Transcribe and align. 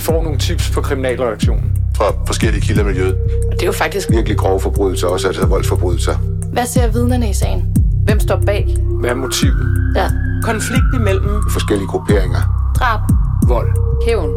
Vi 0.00 0.04
får 0.04 0.22
nogle 0.22 0.38
tips 0.38 0.70
på 0.70 0.80
kriminalreaktionen. 0.80 1.72
Fra 1.96 2.04
forskellige 2.26 2.60
kilder 2.60 2.82
i 2.82 2.84
miljøet. 2.84 3.14
Og 3.46 3.52
det 3.52 3.62
er 3.62 3.66
jo 3.66 3.72
faktisk 3.72 4.10
Virkelig 4.10 4.38
grove 4.38 4.60
forbrydelser, 4.60 5.06
også 5.06 5.26
altså 5.26 5.46
voldsforbrydelser. 5.46 6.16
Hvad 6.52 6.66
ser 6.66 6.92
vidnerne 6.92 7.30
i 7.30 7.32
sagen? 7.32 7.76
Hvem 8.04 8.20
står 8.20 8.42
bag? 8.46 8.76
Hvad 9.00 9.10
er 9.10 9.14
motivet? 9.14 9.92
Ja. 9.96 10.10
konflikt 10.42 10.94
imellem 10.94 11.42
Forskellige 11.50 11.88
grupperinger. 11.88 12.72
Drab. 12.78 13.00
Vold. 13.48 13.70
Hævn. 14.06 14.30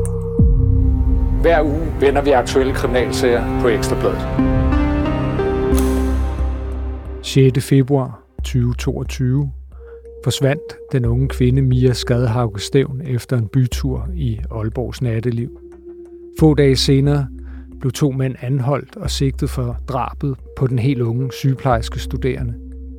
Hver 1.41 1.62
uge 1.62 1.88
vender 2.00 2.21
vi 2.21 2.32
aktuelle 2.32 2.73
kriminalsager 2.73 3.61
på 3.61 3.68
Ekstrabladet. 3.68 4.27
6. 7.21 7.66
februar 7.66 8.20
2022 8.38 9.52
forsvandt 10.24 10.62
den 10.92 11.05
unge 11.05 11.28
kvinde 11.28 11.62
Mia 11.62 11.94
Skadhauke 11.94 12.62
Stævn 12.62 13.02
efter 13.05 13.38
en 13.38 13.48
bytur 13.48 14.10
i 14.16 14.40
Aalborgs 14.52 15.02
natteliv. 15.02 15.59
Få 16.40 16.54
dage 16.54 16.76
senere 16.76 17.27
blev 17.80 17.91
to 17.91 18.12
mænd 18.12 18.36
anholdt 18.41 18.98
og 18.98 19.12
sigtet 19.12 19.49
for 19.49 19.77
drabet 19.88 20.36
på 20.58 20.68
den 20.68 20.80
helt 20.80 21.02
unge 21.02 21.32
sygeplejerske 21.32 21.99
studerende. 21.99 22.54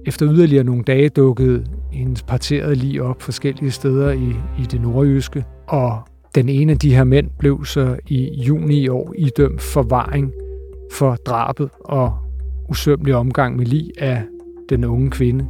Efter 0.06 0.32
yderligere 0.32 0.64
nogle 0.64 0.82
dage 0.82 1.08
dukkede 1.08 1.64
hendes 1.92 2.22
parterede 2.22 2.74
lige 2.74 3.02
op 3.02 3.22
forskellige 3.22 3.70
steder 3.70 4.12
i, 4.12 4.28
i 4.58 4.62
det 4.70 4.80
nordjyske, 4.80 5.44
og 5.68 5.98
den 6.34 6.48
ene 6.48 6.72
af 6.72 6.78
de 6.78 6.94
her 6.94 7.04
mænd 7.04 7.30
blev 7.38 7.64
så 7.64 7.96
i 8.06 8.42
juni 8.42 8.80
i 8.80 8.88
år 8.88 9.14
idømt 9.18 9.60
forvaring 9.60 10.32
for 10.92 11.14
drabet 11.14 11.70
og 11.80 12.12
usømmelig 12.68 13.14
omgang 13.14 13.56
med 13.56 13.66
lig 13.66 13.90
af 13.98 14.22
den 14.68 14.84
unge 14.84 15.10
kvinde. 15.10 15.46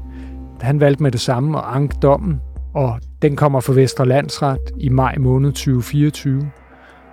Han 0.64 0.80
valgte 0.80 1.02
med 1.02 1.10
det 1.10 1.20
samme 1.20 1.58
at 1.58 1.64
anke 1.64 1.96
dommen, 2.02 2.40
og 2.74 3.00
den 3.22 3.36
kommer 3.36 3.60
fra 3.60 3.72
Vestre 3.72 4.08
Landsret 4.08 4.72
i 4.80 4.88
maj 4.88 5.16
måned 5.18 5.52
2024. 5.52 6.50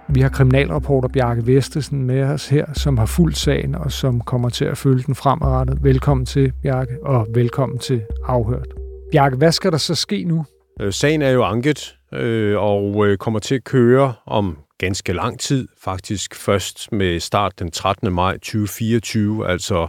Vi 0.10 0.22
har 0.22 0.30
kriminalreporter 0.30 1.10
Bjarke 1.10 1.48
Vestesen 1.48 2.04
med 2.04 2.24
os 2.24 2.48
her, 2.48 2.66
som 2.74 2.98
har 2.98 3.06
fuldt 3.06 3.38
sagen 3.38 3.76
og 3.76 3.92
som 3.92 4.22
kommer 4.22 4.50
til 4.50 4.66
at 4.66 4.78
følge 4.78 5.04
den 5.04 5.16
fremadrettet. 5.16 5.84
Velkommen 5.84 6.26
til, 6.26 6.54
Bjarke, 6.62 6.98
og 7.04 7.28
velkommen 7.34 7.80
til 7.80 8.02
Afhørt. 8.26 8.68
Bjarke, 9.12 9.38
hvad 9.38 9.52
skal 9.52 9.72
der 9.72 9.78
så 9.78 9.96
ske 9.96 10.24
nu? 10.24 10.46
Øh, 10.82 10.94
sagen 10.94 11.22
er 11.22 11.32
jo 11.32 11.44
anket 11.44 11.96
øh, 12.14 12.58
og 12.58 13.08
øh, 13.08 13.18
kommer 13.18 13.40
til 13.40 13.56
at 13.56 13.64
køre 13.64 14.14
om 14.26 14.58
ganske 14.78 15.14
lang 15.14 15.40
tid, 15.40 15.68
faktisk 15.84 16.36
først 16.36 16.92
med 16.92 17.20
start 17.20 17.60
den 17.60 17.72
13. 17.72 18.14
maj 18.14 18.34
2024, 18.34 19.48
altså 19.48 19.88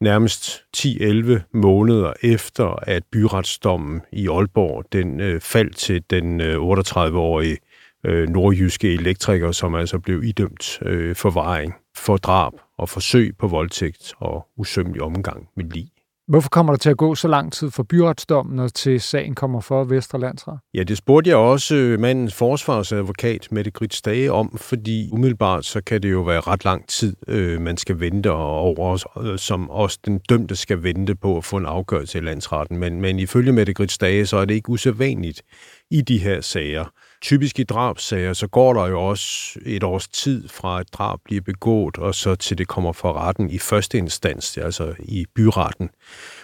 nærmest 0.00 0.64
10-11 0.76 1.40
måneder 1.52 2.12
efter, 2.22 2.64
at 2.82 3.02
byretsdommen 3.12 4.00
i 4.12 4.28
Aalborg 4.28 4.84
den 4.92 5.20
øh, 5.20 5.40
faldt 5.40 5.76
til 5.76 6.04
den 6.10 6.40
øh, 6.40 6.56
38-årige 6.56 7.58
øh, 8.04 8.28
nordjyske 8.28 8.94
elektriker, 8.94 9.52
som 9.52 9.74
altså 9.74 9.98
blev 9.98 10.24
idømt 10.24 10.78
øh, 10.82 11.16
forvaring 11.16 11.74
for 11.96 12.16
drab 12.16 12.52
og 12.78 12.88
forsøg 12.88 13.36
på 13.38 13.48
voldtægt 13.48 14.14
og 14.18 14.48
usømmelig 14.56 15.02
omgang 15.02 15.48
med 15.56 15.64
lig. 15.64 15.88
Hvorfor 16.30 16.48
kommer 16.48 16.72
der 16.72 16.78
til 16.78 16.90
at 16.90 16.96
gå 16.96 17.14
så 17.14 17.28
lang 17.28 17.52
tid 17.52 17.70
fra 17.70 17.82
byretsdommen 17.82 18.58
og 18.58 18.74
til 18.74 19.00
sagen 19.00 19.34
kommer 19.34 19.60
for 19.60 19.84
Vestre 19.84 20.20
Landsret? 20.20 20.58
Ja, 20.74 20.82
det 20.82 20.98
spurgte 20.98 21.30
jeg 21.30 21.36
også 21.36 21.74
øh, 21.74 22.00
mandens 22.00 22.34
forsvarsadvokat, 22.34 23.48
Mette 23.50 23.70
Grits 23.70 24.02
Dage, 24.02 24.32
om, 24.32 24.58
fordi 24.58 25.08
umiddelbart 25.12 25.64
så 25.64 25.80
kan 25.80 26.02
det 26.02 26.10
jo 26.12 26.20
være 26.20 26.40
ret 26.40 26.64
lang 26.64 26.88
tid, 26.88 27.16
øh, 27.28 27.60
man 27.60 27.76
skal 27.76 28.00
vente 28.00 28.30
over, 28.32 29.18
øh, 29.22 29.38
som 29.38 29.70
også 29.70 29.98
den 30.04 30.18
dømte 30.18 30.56
skal 30.56 30.82
vente 30.82 31.14
på 31.14 31.36
at 31.36 31.44
få 31.44 31.56
en 31.56 31.66
afgørelse 31.66 32.18
i 32.18 32.20
landsretten. 32.20 32.78
Men, 32.78 33.00
men 33.00 33.18
ifølge 33.18 33.52
Mette 33.52 33.74
Grits 33.74 33.98
Dage, 33.98 34.26
så 34.26 34.36
er 34.36 34.44
det 34.44 34.54
ikke 34.54 34.70
usædvanligt 34.70 35.42
i 35.90 36.00
de 36.00 36.18
her 36.18 36.40
sager. 36.40 36.84
Typisk 37.22 37.58
i 37.58 37.62
drabsager, 37.62 38.32
så 38.32 38.46
går 38.46 38.74
der 38.74 38.86
jo 38.86 39.02
også 39.02 39.58
et 39.66 39.82
års 39.82 40.08
tid 40.08 40.48
fra 40.48 40.80
et 40.80 40.92
drab 40.92 41.18
bliver 41.24 41.42
begået, 41.42 41.98
og 41.98 42.14
så 42.14 42.34
til 42.34 42.58
det 42.58 42.68
kommer 42.68 42.92
for 42.92 43.12
retten 43.12 43.50
i 43.50 43.58
første 43.58 43.98
instans, 43.98 44.58
altså 44.58 44.94
i 44.98 45.26
byretten. 45.34 45.90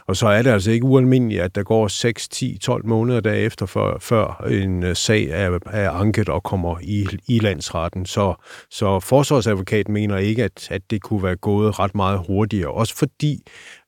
Og 0.07 0.17
så 0.17 0.29
er 0.29 0.43
det 0.43 0.51
altså 0.51 0.71
ikke 0.71 0.87
ualmindeligt, 0.87 1.43
at 1.43 1.55
der 1.55 1.63
går 1.63 1.89
6, 1.89 2.29
10, 2.29 2.59
12 2.59 2.87
måneder 2.87 3.21
derefter, 3.21 3.67
før, 3.67 3.99
før 3.99 4.45
en 4.51 4.83
øh, 4.83 4.97
sag 4.97 5.25
er, 5.31 5.59
er 5.67 5.91
anket 5.91 6.29
og 6.29 6.43
kommer 6.43 6.79
i, 6.83 7.07
i 7.29 7.39
landsretten. 7.39 8.07
Så, 8.07 8.35
så 8.71 9.01
forsvarsadvokaten 9.01 9.93
mener 9.93 10.17
ikke, 10.17 10.45
at, 10.45 10.69
at 10.71 10.91
det 10.91 11.03
kunne 11.03 11.23
være 11.23 11.37
gået 11.37 11.79
ret 11.79 11.95
meget 11.95 12.21
hurtigere. 12.27 12.71
Også 12.71 12.97
fordi 12.97 13.43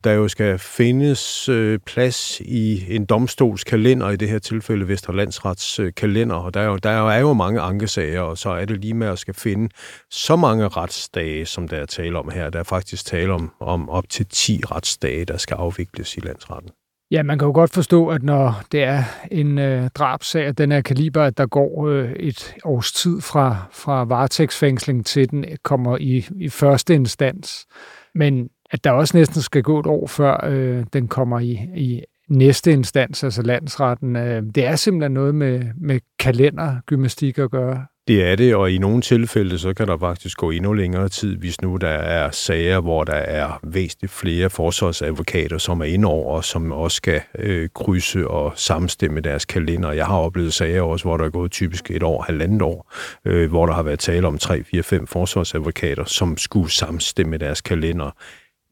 der 0.04 0.12
jo 0.12 0.28
skal 0.28 0.58
findes 0.58 1.48
øh, 1.48 1.78
plads 1.86 2.40
i 2.40 2.94
en 2.94 3.04
domstols 3.04 3.64
kalender, 3.64 4.10
i 4.10 4.16
det 4.16 4.28
her 4.28 4.38
tilfælde 4.38 4.88
Vesterlandsrets 4.88 5.78
øh, 5.78 5.92
kalender, 5.96 6.36
og 6.36 6.54
der 6.54 6.60
er, 6.60 6.66
jo, 6.66 6.76
der 6.76 6.90
er 6.90 7.00
jo, 7.00 7.08
er 7.08 7.18
jo 7.18 7.32
mange 7.32 7.60
ankesager, 7.60 8.20
og 8.20 8.38
så 8.38 8.50
er 8.50 8.64
det 8.64 8.80
lige 8.80 8.94
med 8.94 9.06
at 9.06 9.18
skal 9.18 9.34
finde 9.34 9.68
så 10.10 10.36
mange 10.36 10.68
retsdage, 10.68 11.46
som 11.46 11.68
der 11.68 11.76
er 11.76 11.86
tale 11.86 12.18
om 12.18 12.30
her. 12.30 12.50
Der 12.50 12.58
er 12.58 12.64
faktisk 12.64 13.06
tale 13.06 13.32
om, 13.32 13.52
om 13.60 13.88
op 13.88 14.08
til 14.08 14.26
10 14.26 14.62
retsdage, 14.70 15.24
der 15.24 15.36
skal 15.36 15.54
afvikles 15.54 16.16
i 16.16 16.20
landsretten. 16.20 16.70
Ja, 17.10 17.22
man 17.22 17.38
kan 17.38 17.46
jo 17.46 17.52
godt 17.52 17.72
forstå, 17.72 18.08
at 18.08 18.22
når 18.22 18.62
det 18.72 18.82
er 18.82 19.04
en 19.30 19.58
øh, 19.58 19.90
drabsag 19.94 20.46
af 20.46 20.56
den 20.56 20.72
her 20.72 20.80
kaliber, 20.80 21.22
at 21.22 21.38
der 21.38 21.46
går 21.46 21.88
øh, 21.88 22.12
et 22.12 22.54
års 22.64 22.92
tid 22.92 23.20
fra, 23.20 23.56
fra 23.72 24.04
varetægtsfængsling 24.04 25.06
til 25.06 25.30
den 25.30 25.44
kommer 25.62 25.96
i, 25.96 26.26
i 26.36 26.48
første 26.48 26.94
instans. 26.94 27.66
Men 28.14 28.48
at 28.70 28.84
der 28.84 28.90
også 28.90 29.16
næsten 29.16 29.42
skal 29.42 29.62
gå 29.62 29.80
et 29.80 29.86
år, 29.86 30.06
før 30.06 30.46
øh, 30.46 30.84
den 30.92 31.08
kommer 31.08 31.40
i, 31.40 31.52
i 31.76 32.02
næste 32.28 32.72
instans, 32.72 33.24
altså 33.24 33.42
landsretten. 33.42 34.16
Øh, 34.16 34.42
det 34.54 34.66
er 34.66 34.76
simpelthen 34.76 35.12
noget 35.12 35.34
med, 35.34 35.62
med 35.76 36.00
kalendergymnastik 36.18 37.38
at 37.38 37.50
gøre. 37.50 37.86
Det 38.08 38.24
er 38.24 38.36
det, 38.36 38.54
og 38.54 38.70
i 38.70 38.78
nogle 38.78 39.00
tilfælde, 39.00 39.58
så 39.58 39.74
kan 39.74 39.88
der 39.88 39.98
faktisk 39.98 40.36
gå 40.36 40.50
endnu 40.50 40.72
længere 40.72 41.08
tid, 41.08 41.36
hvis 41.36 41.62
nu 41.62 41.76
der 41.76 41.88
er 41.88 42.30
sager, 42.30 42.80
hvor 42.80 43.04
der 43.04 43.12
er 43.12 43.60
væsentligt 43.62 44.12
flere 44.12 44.50
forsvarsadvokater, 44.50 45.58
som 45.58 45.80
er 45.80 45.84
indover, 45.84 46.34
og 46.34 46.44
som 46.44 46.72
også 46.72 46.96
skal 46.96 47.20
øh, 47.38 47.68
krydse 47.74 48.28
og 48.28 48.52
samstemme 48.56 49.20
deres 49.20 49.44
kalender. 49.44 49.92
Jeg 49.92 50.06
har 50.06 50.18
oplevet 50.18 50.54
sager 50.54 50.82
også, 50.82 51.04
hvor 51.04 51.16
der 51.16 51.24
er 51.24 51.30
gået 51.30 51.50
typisk 51.50 51.90
et 51.90 52.02
år, 52.02 52.22
halvandet 52.22 52.62
år, 52.62 52.92
øh, 53.24 53.50
hvor 53.50 53.66
der 53.66 53.72
har 53.72 53.82
været 53.82 53.98
tale 53.98 54.26
om 54.26 54.38
3, 54.38 54.64
4, 54.64 54.82
5 54.82 55.06
forsvarsadvokater, 55.06 56.04
som 56.04 56.36
skulle 56.36 56.70
samstemme 56.70 57.36
deres 57.36 57.60
kalender. 57.60 58.10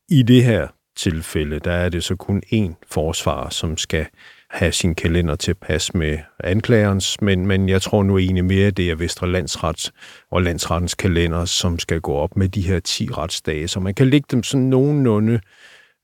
I 0.08 0.22
det 0.22 0.44
her 0.44 0.68
tilfælde, 0.96 1.58
der 1.58 1.72
er 1.72 1.88
det 1.88 2.04
så 2.04 2.16
kun 2.16 2.42
én 2.52 2.74
forsvarer, 2.90 3.50
som 3.50 3.76
skal 3.76 4.06
have 4.50 4.72
sin 4.72 4.94
kalender 4.94 5.36
til 5.36 5.54
pas 5.54 5.94
med 5.94 6.18
anklagerens, 6.44 7.20
men, 7.20 7.46
men 7.46 7.68
jeg 7.68 7.82
tror 7.82 8.02
nu 8.02 8.18
egentlig 8.18 8.44
mere, 8.44 8.70
det 8.70 8.90
er 8.90 8.94
Vestre 8.94 9.32
Landsrets 9.32 9.92
og 10.30 10.42
Landsrettens 10.42 10.94
kalender, 10.94 11.44
som 11.44 11.78
skal 11.78 12.00
gå 12.00 12.14
op 12.14 12.36
med 12.36 12.48
de 12.48 12.60
her 12.60 12.80
10 12.80 13.08
retsdage, 13.12 13.68
så 13.68 13.80
man 13.80 13.94
kan 13.94 14.10
lægge 14.10 14.26
dem 14.30 14.42
sådan 14.42 14.66
nogenlunde 14.66 15.40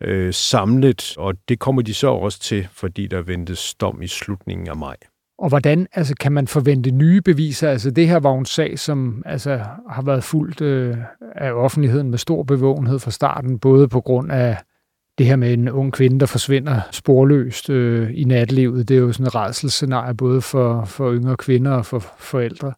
øh, 0.00 0.34
samlet, 0.34 1.14
og 1.16 1.34
det 1.48 1.58
kommer 1.58 1.82
de 1.82 1.94
så 1.94 2.08
også 2.08 2.40
til, 2.40 2.69
fordi 2.72 3.06
der 3.06 3.22
ventes 3.22 3.74
dom 3.74 4.02
i 4.02 4.06
slutningen 4.06 4.69
af 4.69 4.76
maj. 4.76 4.96
Og 5.42 5.48
hvordan 5.48 5.86
altså, 5.92 6.14
kan 6.20 6.32
man 6.32 6.47
forvente 6.47 6.91
nye 6.91 7.20
beviser? 7.20 7.70
Altså, 7.70 7.91
det 7.91 8.08
her 8.08 8.16
var 8.16 8.38
en 8.38 8.44
sag, 8.44 8.78
som 8.78 9.22
altså, 9.26 9.60
har 9.88 10.03
været 10.03 10.25
fuldt 10.25 10.60
øh, 10.60 10.97
af 11.36 11.53
offentligheden 11.53 12.10
med 12.10 12.19
stor 12.19 12.42
bevågenhed 12.42 12.98
fra 12.98 13.10
starten, 13.10 13.58
både 13.58 13.88
på 13.88 14.00
grund 14.00 14.32
af 14.32 14.56
det 15.19 15.26
her 15.26 15.36
med 15.36 15.52
en 15.52 15.69
ung 15.69 15.92
kvinde, 15.92 16.20
der 16.20 16.26
forsvinder 16.26 16.81
sporløst 16.91 17.70
øh, 17.70 18.10
i 18.14 18.25
nattelivet. 18.25 18.88
Det 18.88 18.97
er 18.97 19.00
jo 19.00 19.12
sådan 19.12 19.26
et 19.26 19.34
redselsscenarie 19.34 20.14
både 20.14 20.41
for, 20.41 20.84
for 20.84 21.12
yngre 21.12 21.36
kvinder 21.36 21.70
og 21.70 21.86
for 21.86 22.04
forældre. 22.19 22.72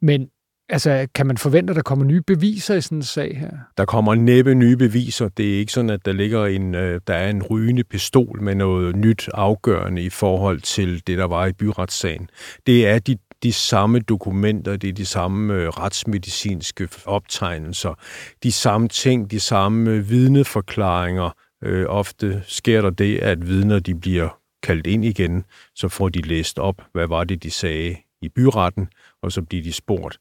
Men 0.00 0.28
altså, 0.70 1.06
kan 1.14 1.26
man 1.26 1.36
forvente, 1.36 1.70
at 1.70 1.76
der 1.76 1.82
kommer 1.82 2.04
nye 2.04 2.22
beviser 2.22 2.74
i 2.74 2.80
sådan 2.80 2.98
en 2.98 3.02
sag 3.02 3.38
her? 3.38 3.50
Der 3.78 3.84
kommer 3.84 4.14
næppe 4.14 4.54
nye 4.54 4.76
beviser. 4.76 5.28
Det 5.28 5.54
er 5.54 5.58
ikke 5.58 5.72
sådan, 5.72 5.90
at 5.90 6.04
der 6.04 6.12
ligger 6.12 6.46
en, 6.46 6.74
øh, 6.74 7.00
der 7.06 7.14
er 7.14 7.30
en 7.30 7.42
rygende 7.42 7.84
pistol 7.84 8.42
med 8.42 8.54
noget 8.54 8.96
nyt 8.96 9.28
afgørende 9.34 10.02
i 10.02 10.10
forhold 10.10 10.60
til 10.60 11.06
det, 11.06 11.18
der 11.18 11.24
var 11.24 11.46
i 11.46 11.52
byretssagen. 11.52 12.28
Det 12.66 12.86
er 12.86 12.98
de 12.98 13.16
de 13.42 13.52
samme 13.52 14.00
dokumenter, 14.00 14.76
det 14.76 14.88
er 14.88 14.92
de 14.92 15.06
samme 15.06 15.54
øh, 15.54 15.68
retsmedicinske 15.68 16.88
optegnelser, 17.06 17.94
de 18.42 18.52
samme 18.52 18.88
ting, 18.88 19.30
de 19.30 19.40
samme 19.40 19.90
øh, 19.90 20.10
vidneforklaringer. 20.10 21.30
Øh, 21.64 21.86
ofte 21.88 22.42
sker 22.46 22.82
der 22.82 22.90
det, 22.90 23.18
at 23.18 23.48
vidner 23.48 23.78
de 23.78 23.94
bliver 23.94 24.38
kaldt 24.62 24.86
ind 24.86 25.04
igen, 25.04 25.44
så 25.74 25.88
får 25.88 26.08
de 26.08 26.20
læst 26.20 26.58
op, 26.58 26.82
hvad 26.92 27.08
var 27.08 27.24
det, 27.24 27.42
de 27.42 27.50
sagde 27.50 27.96
i 28.22 28.28
byretten, 28.28 28.88
og 29.22 29.32
så 29.32 29.42
bliver 29.42 29.62
de 29.62 29.72
spurgt, 29.72 30.18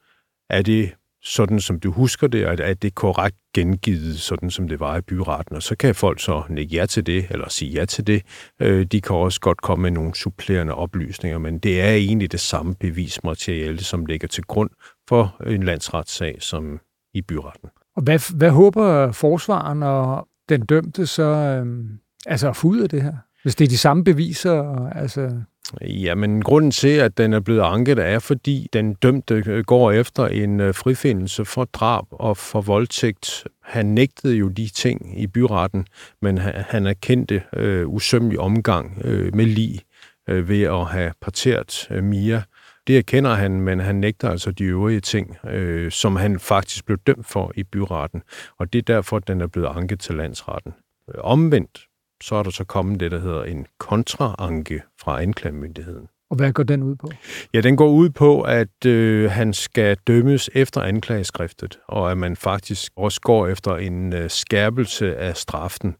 er 0.49 0.61
det 0.61 0.93
sådan, 1.23 1.59
som 1.59 1.79
du 1.79 1.91
husker 1.91 2.27
det, 2.27 2.45
og 2.45 2.57
er 2.59 2.73
det 2.73 2.95
korrekt 2.95 3.37
gengivet, 3.53 4.19
sådan 4.19 4.49
som 4.49 4.67
det 4.67 4.79
var 4.79 4.97
i 4.97 5.01
byretten? 5.01 5.55
Og 5.55 5.63
så 5.63 5.75
kan 5.75 5.95
folk 5.95 6.19
så 6.19 6.43
nikke 6.49 6.75
ja 6.75 6.85
til 6.85 7.05
det, 7.05 7.27
eller 7.29 7.49
sige 7.49 7.71
ja 7.71 7.85
til 7.85 8.07
det. 8.07 8.23
Øh, 8.59 8.85
de 8.85 9.01
kan 9.01 9.15
også 9.15 9.39
godt 9.39 9.61
komme 9.61 9.83
med 9.83 9.91
nogle 9.91 10.15
supplerende 10.15 10.73
oplysninger, 10.73 11.37
men 11.37 11.59
det 11.59 11.81
er 11.81 11.91
egentlig 11.91 12.31
det 12.31 12.39
samme 12.39 12.75
bevismateriale, 12.75 13.83
som 13.83 14.05
ligger 14.05 14.27
til 14.27 14.43
grund 14.43 14.69
for 15.09 15.41
en 15.47 15.63
landsretssag 15.63 16.37
som 16.39 16.79
i 17.13 17.21
byretten. 17.21 17.69
Og 17.95 18.03
hvad, 18.03 18.37
hvad 18.37 18.49
håber 18.49 19.11
forsvaren 19.11 19.83
og 19.83 20.27
den 20.49 20.65
dømte 20.65 21.07
så 21.07 21.23
øhm, 21.23 21.99
altså 22.25 22.49
at 22.49 22.55
få 22.55 22.67
ud 22.67 22.79
af 22.79 22.89
det 22.89 23.01
her? 23.01 23.13
Hvis 23.43 23.55
det 23.55 23.65
er 23.65 23.69
de 23.69 23.77
samme 23.77 24.03
beviser, 24.03 24.87
altså... 24.95 25.31
Ja, 25.81 26.15
men 26.15 26.41
grunden 26.41 26.71
til, 26.71 26.87
at 26.87 27.17
den 27.17 27.33
er 27.33 27.39
blevet 27.39 27.61
anket, 27.61 27.99
er, 27.99 28.19
fordi 28.19 28.67
den 28.73 28.93
dømte 28.93 29.43
øh, 29.47 29.63
går 29.63 29.91
efter 29.91 30.27
en 30.27 30.59
øh, 30.59 30.73
frifindelse 30.75 31.45
for 31.45 31.65
drab 31.65 32.05
og 32.11 32.37
for 32.37 32.61
voldtægt. 32.61 33.47
Han 33.63 33.85
nægtede 33.85 34.35
jo 34.35 34.47
de 34.47 34.67
ting 34.67 35.21
i 35.21 35.27
byretten, 35.27 35.87
men 36.21 36.37
han 36.37 36.85
erkendte 36.85 37.43
øh, 37.55 37.87
usømmelig 37.87 38.39
omgang 38.39 39.01
øh, 39.05 39.35
med 39.35 39.45
lig 39.45 39.81
øh, 40.29 40.49
ved 40.49 40.61
at 40.61 40.85
have 40.85 41.11
parteret 41.21 41.87
øh, 41.91 42.03
Mia. 42.03 42.43
Det 42.87 42.97
erkender 42.97 43.33
han, 43.33 43.61
men 43.61 43.79
han 43.79 43.95
nægter 43.95 44.29
altså 44.29 44.51
de 44.51 44.63
øvrige 44.63 44.99
ting, 44.99 45.37
øh, 45.49 45.91
som 45.91 46.15
han 46.15 46.39
faktisk 46.39 46.85
blev 46.85 46.97
dømt 46.97 47.27
for 47.27 47.51
i 47.55 47.63
byretten. 47.63 48.21
Og 48.57 48.73
det 48.73 48.79
er 48.79 48.93
derfor, 48.93 49.17
at 49.17 49.27
den 49.27 49.41
er 49.41 49.47
blevet 49.47 49.67
anket 49.67 49.99
til 49.99 50.15
landsretten. 50.15 50.73
Øh, 51.09 51.15
omvendt, 51.23 51.88
så 52.23 52.35
er 52.35 52.43
der 52.43 52.49
så 52.49 52.63
kommet 52.63 52.99
det, 52.99 53.11
der 53.11 53.19
hedder 53.19 53.43
en 53.43 53.65
kontraanke 53.79 54.81
fra 55.01 55.21
anklagemyndigheden. 55.21 56.07
Og 56.29 56.35
hvad 56.35 56.53
går 56.53 56.63
den 56.63 56.83
ud 56.83 56.95
på? 56.95 57.11
Ja, 57.53 57.61
den 57.61 57.77
går 57.77 57.89
ud 57.89 58.09
på, 58.09 58.41
at 58.41 58.85
øh, 58.85 59.31
han 59.31 59.53
skal 59.53 59.97
dømmes 60.07 60.49
efter 60.53 60.81
anklageskriftet, 60.81 61.79
og 61.87 62.11
at 62.11 62.17
man 62.17 62.35
faktisk 62.35 62.91
også 62.95 63.21
går 63.21 63.47
efter 63.47 63.75
en 63.75 64.13
øh, 64.13 64.29
skærpelse 64.29 65.17
af 65.17 65.37
straffen. 65.37 65.95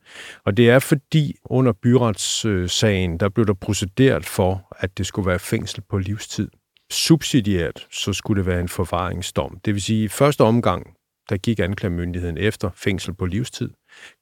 Og 0.46 0.58
det 0.58 0.70
er 0.70 0.80
fordi 0.80 1.36
under 1.46 1.72
byretssagen, 1.72 3.14
øh, 3.14 3.20
der 3.20 3.30
blev 3.30 3.46
der 3.46 3.54
procederet 3.54 4.26
for, 4.26 4.68
at 4.80 4.98
det 4.98 5.06
skulle 5.06 5.30
være 5.30 5.40
fængsel 5.40 5.82
på 5.90 5.98
livstid. 5.98 6.50
Subsidiært, 6.92 7.88
så 7.92 8.14
skulle 8.14 8.40
det 8.40 8.46
være 8.46 8.62
en 8.62 8.70
forvaringsdom. 8.70 9.60
Det 9.66 9.74
vil 9.74 9.82
sige, 9.82 10.04
i 10.04 10.08
første 10.08 10.42
omgang, 10.42 10.88
der 11.30 11.38
gik 11.38 11.60
anklagemyndigheden 11.60 12.38
efter 12.38 12.70
fængsel 12.76 13.14
på 13.14 13.26
livstid. 13.26 13.70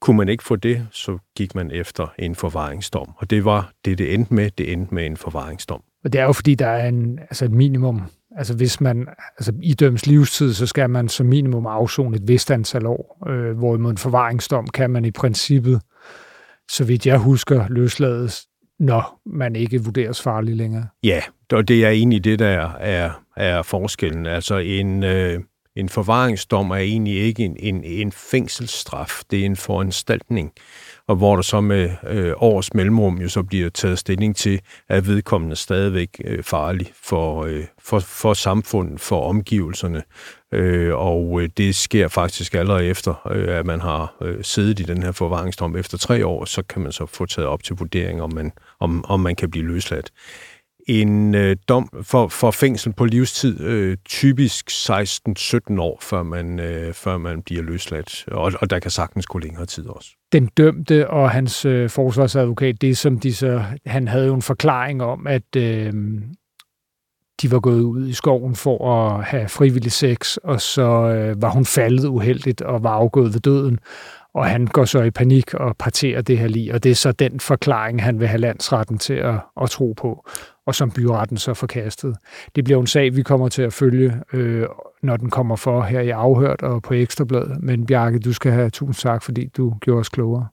Kunne 0.00 0.16
man 0.16 0.28
ikke 0.28 0.44
få 0.44 0.56
det, 0.56 0.86
så 0.90 1.18
gik 1.36 1.54
man 1.54 1.70
efter 1.70 2.14
en 2.18 2.34
forvaringsdom. 2.34 3.12
Og 3.16 3.30
det 3.30 3.44
var 3.44 3.72
det, 3.84 3.98
det 3.98 4.14
endte 4.14 4.34
med. 4.34 4.50
Det 4.58 4.72
endte 4.72 4.94
med 4.94 5.06
en 5.06 5.16
forvaringsdom. 5.16 5.82
Og 6.04 6.12
det 6.12 6.20
er 6.20 6.24
jo 6.24 6.32
fordi, 6.32 6.54
der 6.54 6.66
er 6.66 6.88
en, 6.88 7.18
altså 7.18 7.44
et 7.44 7.50
minimum. 7.52 8.02
Altså 8.36 8.56
hvis 8.56 8.80
man 8.80 9.08
altså 9.38 9.52
idøms 9.62 10.06
livstid, 10.06 10.54
så 10.54 10.66
skal 10.66 10.90
man 10.90 11.08
som 11.08 11.26
minimum 11.26 11.66
afzone 11.66 12.16
et 12.16 12.28
vist 12.28 12.50
antal 12.50 12.86
år. 12.86 13.28
Øh, 13.28 13.58
hvorimod 13.58 13.90
en 13.90 13.98
forvaringsdom 13.98 14.66
kan 14.66 14.90
man 14.90 15.04
i 15.04 15.10
princippet, 15.10 15.80
så 16.70 16.84
vidt 16.84 17.06
jeg 17.06 17.18
husker, 17.18 17.68
løslades, 17.68 18.46
når 18.78 19.20
man 19.26 19.56
ikke 19.56 19.84
vurderes 19.84 20.22
farlig 20.22 20.56
længere. 20.56 20.86
Ja, 21.04 21.22
og 21.52 21.68
det 21.68 21.84
er 21.84 21.90
egentlig 21.90 22.24
det, 22.24 22.38
der 22.38 22.70
er, 22.80 23.10
er 23.36 23.62
forskellen. 23.62 24.26
Altså 24.26 24.56
en, 24.58 25.02
øh, 25.02 25.40
en 25.78 25.88
forvaringsdom 25.88 26.70
er 26.70 26.76
egentlig 26.76 27.20
ikke 27.22 27.44
en, 27.44 27.56
en, 27.58 27.84
en 27.84 28.12
fængselsstraf, 28.12 29.20
det 29.30 29.40
er 29.40 29.46
en 29.46 29.56
foranstaltning, 29.56 30.52
og 31.06 31.16
hvor 31.16 31.34
der 31.34 31.42
så 31.42 31.60
med 31.60 31.90
øh, 32.06 32.32
års 32.36 32.74
mellemrum 32.74 33.18
jo 33.18 33.28
så 33.28 33.42
bliver 33.42 33.68
taget 33.70 33.98
stilling 33.98 34.36
til, 34.36 34.60
at 34.88 35.06
vedkommende 35.06 35.56
stadigvæk 35.56 36.20
øh, 36.24 36.42
farlig 36.42 36.92
for, 37.02 37.44
øh, 37.44 37.64
for, 37.78 37.98
for 37.98 38.34
samfundet, 38.34 39.00
for 39.00 39.28
omgivelserne, 39.28 40.02
øh, 40.52 40.94
og 40.94 41.42
øh, 41.42 41.48
det 41.56 41.74
sker 41.74 42.08
faktisk 42.08 42.54
allerede 42.54 42.86
efter, 42.86 43.28
øh, 43.30 43.58
at 43.58 43.66
man 43.66 43.80
har 43.80 44.16
øh, 44.22 44.44
siddet 44.44 44.80
i 44.80 44.82
den 44.82 45.02
her 45.02 45.12
forvaringsdom. 45.12 45.76
Efter 45.76 45.98
tre 45.98 46.26
år, 46.26 46.44
så 46.44 46.62
kan 46.62 46.82
man 46.82 46.92
så 46.92 47.06
få 47.06 47.26
taget 47.26 47.48
op 47.48 47.62
til 47.62 47.76
vurdering, 47.76 48.22
om 48.22 48.34
man, 48.34 48.52
om, 48.80 49.04
om 49.04 49.20
man 49.20 49.36
kan 49.36 49.50
blive 49.50 49.66
løsladt 49.66 50.10
en 50.88 51.34
øh, 51.34 51.56
dom 51.68 51.88
for, 52.02 52.28
for 52.28 52.50
fængsel 52.50 52.92
på 52.92 53.04
livstid, 53.04 53.60
øh, 53.60 53.96
typisk 54.04 54.70
16-17 54.70 55.80
år, 55.80 55.98
før 56.02 56.22
man, 56.22 56.60
øh, 56.60 56.94
før 56.94 57.18
man 57.18 57.42
bliver 57.42 57.62
løsladt. 57.62 58.24
Og, 58.28 58.52
og 58.60 58.70
der 58.70 58.78
kan 58.78 58.90
sagtens 58.90 59.26
gå 59.26 59.38
længere 59.38 59.66
tid 59.66 59.86
også. 59.86 60.10
Den 60.32 60.46
dømte 60.46 61.10
og 61.10 61.30
hans 61.30 61.64
øh, 61.64 61.90
forsvarsadvokat, 61.90 62.80
det 62.80 62.98
som 62.98 63.20
de 63.20 63.34
så, 63.34 63.64
han 63.86 64.08
havde 64.08 64.26
jo 64.26 64.34
en 64.34 64.42
forklaring 64.42 65.02
om, 65.02 65.26
at 65.26 65.56
øh, 65.56 65.92
de 67.42 67.50
var 67.50 67.60
gået 67.60 67.80
ud 67.80 68.08
i 68.08 68.12
skoven 68.12 68.54
for 68.54 68.94
at 68.94 69.24
have 69.24 69.48
frivillig 69.48 69.92
sex, 69.92 70.36
og 70.36 70.60
så 70.60 70.82
øh, 70.82 71.42
var 71.42 71.50
hun 71.50 71.64
faldet 71.64 72.04
uheldigt 72.04 72.62
og 72.62 72.82
var 72.82 72.92
afgået 72.92 73.34
ved 73.34 73.40
døden. 73.40 73.78
Og 74.34 74.46
han 74.46 74.66
går 74.66 74.84
så 74.84 75.02
i 75.02 75.10
panik 75.10 75.54
og 75.54 75.76
parterer 75.76 76.22
det 76.22 76.38
her 76.38 76.48
lige, 76.48 76.74
og 76.74 76.84
det 76.84 76.90
er 76.90 76.94
så 76.94 77.12
den 77.12 77.40
forklaring, 77.40 78.02
han 78.02 78.20
vil 78.20 78.28
have 78.28 78.40
landsretten 78.40 78.98
til 78.98 79.14
at, 79.14 79.34
at 79.62 79.70
tro 79.70 79.94
på 79.96 80.28
og 80.68 80.74
som 80.74 80.90
byretten 80.90 81.36
så 81.36 81.54
forkastede. 81.54 82.14
Det 82.56 82.64
bliver 82.64 82.80
en 82.80 82.86
sag, 82.86 83.16
vi 83.16 83.22
kommer 83.22 83.48
til 83.48 83.62
at 83.62 83.72
følge, 83.72 84.14
øh, 84.32 84.66
når 85.02 85.16
den 85.16 85.30
kommer 85.30 85.56
for 85.56 85.82
her 85.82 86.00
i 86.00 86.10
Afhørt 86.10 86.62
og 86.62 86.82
på 86.82 86.94
Ekstrabladet. 86.94 87.62
Men 87.62 87.86
Bjarke, 87.86 88.18
du 88.18 88.32
skal 88.32 88.52
have 88.52 88.70
tusind 88.70 89.10
tak, 89.10 89.22
fordi 89.22 89.48
du 89.56 89.74
gjorde 89.80 90.00
os 90.00 90.08
klogere. 90.08 90.46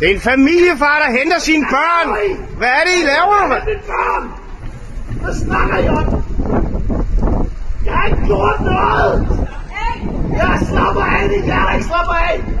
Det 0.00 0.10
er 0.10 0.14
en 0.14 0.20
familiefar, 0.20 0.96
der 1.04 1.18
henter 1.18 1.38
sine 1.38 1.64
børn. 1.70 2.08
Hvad 2.58 2.68
er 2.68 2.82
det, 2.86 2.94
I 3.00 3.04
laver? 3.12 3.38
Hvad 5.22 5.34
snakker 5.34 5.78
I 5.78 5.88
om? 5.88 6.06
Jeg 7.84 7.92
har 7.94 8.06
ikke 8.08 8.26
gjort 8.26 8.60
noget! 8.60 9.48
Jeg 10.32 10.58
slapper 10.70 11.02
af, 11.02 11.28
det 11.28 11.46
jeg 11.46 11.72
ikke 11.74 11.86
slapper 11.86 12.14
af! 12.14 12.59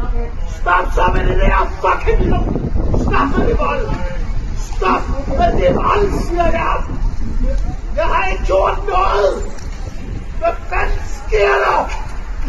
Stop 0.60 0.86
så 0.94 1.12
med 1.14 1.22
det 1.28 1.36
der 1.36 1.60
fucking 1.82 2.30
lort! 2.30 2.48
Stop 3.02 3.28
med 3.38 3.48
det 3.48 3.58
vold! 3.58 3.86
Stop 4.76 5.04
med 5.38 5.50
det 5.60 5.74
vold, 5.74 6.04
siger 6.22 6.44
jeg! 6.44 6.76
Jeg 7.96 8.04
har 8.04 8.28
ikke 8.32 8.44
gjort 8.46 8.78
noget! 8.94 9.32
Hvad 10.38 10.54
fanden 10.70 10.98
sker 11.20 11.52
der? 11.64 11.78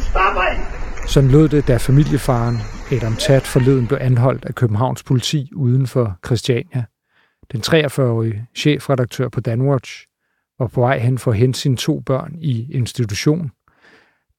Stop 0.10 0.34
mig. 0.34 0.60
Sådan 1.08 1.30
lød 1.30 1.50
det, 1.50 1.68
da 1.68 1.78
familiefaren 1.78 2.58
Adam 2.92 3.16
Tat 3.16 3.44
forleden 3.44 3.88
blev 3.88 4.00
anholdt 4.02 4.46
af 4.46 4.56
Københavns 4.56 5.04
politi 5.04 5.52
uden 5.56 5.88
for 5.88 6.18
Christiania. 6.25 6.84
Den 7.52 7.62
43-årige 7.66 8.48
chefredaktør 8.56 9.30
på 9.30 9.40
Danwatch 9.40 10.06
var 10.60 10.68
på 10.68 10.81
vej 10.81 11.00
hen 11.00 11.18
for 11.18 11.31
at 11.31 11.38
hente 11.38 11.60
sine 11.60 11.78
to 11.78 12.00
børn 12.00 12.36
i 12.38 12.68
institution, 12.72 13.52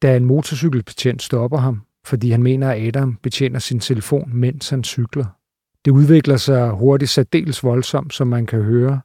da 0.02 0.16
en 0.16 0.24
motorcykelbetjent 0.24 1.22
stopper 1.22 1.58
ham, 1.58 1.82
fordi 2.06 2.30
han 2.30 2.42
mener, 2.42 2.70
at 2.70 2.86
Adam 2.86 3.18
betjener 3.22 3.58
sin 3.58 3.80
telefon, 3.80 4.30
mens 4.34 4.70
han 4.70 4.84
cykler. 4.84 5.24
Det 5.84 5.90
udvikler 5.90 6.36
sig 6.36 6.70
hurtigt 6.70 7.10
særdeles 7.10 7.64
voldsomt, 7.64 8.14
som 8.14 8.28
man 8.28 8.46
kan 8.46 8.62
høre, 8.62 9.00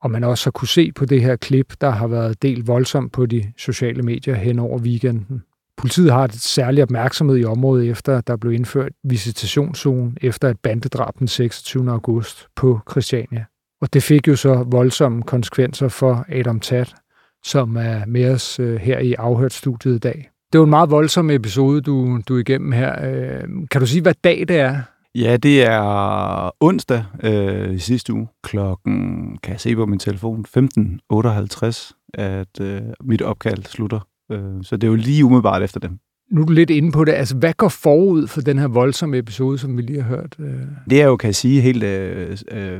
og 0.00 0.10
man 0.10 0.24
også 0.24 0.46
har 0.46 0.50
kunne 0.50 0.68
se 0.68 0.92
på 0.92 1.04
det 1.04 1.22
her 1.22 1.36
klip, 1.36 1.74
der 1.80 1.90
har 1.90 2.06
været 2.06 2.42
delt 2.42 2.66
voldsomt 2.66 3.12
på 3.12 3.26
de 3.26 3.52
sociale 3.56 4.02
medier 4.02 4.34
hen 4.34 4.58
over 4.58 4.78
weekenden. 4.78 5.42
Politiet 5.76 6.12
har 6.12 6.24
et 6.24 6.34
særlig 6.34 6.82
opmærksomhed 6.82 7.38
i 7.38 7.44
området 7.44 7.90
efter, 7.90 8.18
at 8.18 8.26
der 8.26 8.36
blev 8.36 8.52
indført 8.52 8.92
visitationszone 9.04 10.12
efter 10.20 10.48
et 10.48 10.60
bandedrab 10.60 11.18
den 11.18 11.28
26. 11.28 11.90
august 11.90 12.46
på 12.56 12.80
Christiania. 12.90 13.44
Og 13.80 13.92
det 13.92 14.02
fik 14.02 14.28
jo 14.28 14.36
så 14.36 14.54
voldsomme 14.54 15.22
konsekvenser 15.22 15.88
for 15.88 16.24
Adam 16.28 16.60
Tat, 16.60 16.94
som 17.44 17.76
er 17.76 18.06
med 18.06 18.30
os 18.30 18.60
øh, 18.60 18.80
her 18.80 18.98
i 18.98 19.14
afhørt-studiet 19.14 19.94
i 19.94 19.98
dag. 19.98 20.30
Det 20.52 20.58
var 20.58 20.64
en 20.64 20.70
meget 20.70 20.90
voldsom 20.90 21.30
episode, 21.30 21.80
du, 21.80 22.20
du 22.28 22.34
er 22.34 22.38
igennem 22.38 22.72
her. 22.72 23.10
Øh, 23.10 23.48
kan 23.70 23.80
du 23.80 23.86
sige, 23.86 24.02
hvad 24.02 24.14
dag 24.24 24.44
det 24.48 24.56
er? 24.56 24.80
Ja, 25.14 25.36
det 25.36 25.62
er 25.62 26.50
onsdag 26.60 27.04
øh, 27.22 27.74
i 27.74 27.78
sidste 27.78 28.12
uge. 28.12 28.28
Klokken, 28.42 29.38
kan 29.42 29.52
jeg 29.52 29.60
se 29.60 29.76
på 29.76 29.86
min 29.86 29.98
telefon, 29.98 30.44
15.58, 30.58 31.92
at 32.14 32.60
øh, 32.60 32.80
mit 33.04 33.22
opkald 33.22 33.64
slutter. 33.64 34.00
Øh, 34.32 34.38
så 34.62 34.76
det 34.76 34.84
er 34.84 34.88
jo 34.88 34.94
lige 34.94 35.24
umiddelbart 35.24 35.62
efter 35.62 35.80
dem. 35.80 35.98
Nu 36.30 36.42
er 36.42 36.46
du 36.46 36.52
lidt 36.52 36.70
inde 36.70 36.92
på 36.92 37.04
det. 37.04 37.12
Altså, 37.12 37.36
hvad 37.36 37.52
går 37.52 37.68
forud 37.68 38.26
for 38.26 38.40
den 38.40 38.58
her 38.58 38.68
voldsomme 38.68 39.18
episode, 39.18 39.58
som 39.58 39.76
vi 39.76 39.82
lige 39.82 40.02
har 40.02 40.08
hørt? 40.08 40.36
Det 40.90 41.02
er 41.02 41.06
jo, 41.06 41.16
kan 41.16 41.26
jeg 41.26 41.34
sige, 41.34 41.60
helt 41.60 41.82
øh, 41.82 42.36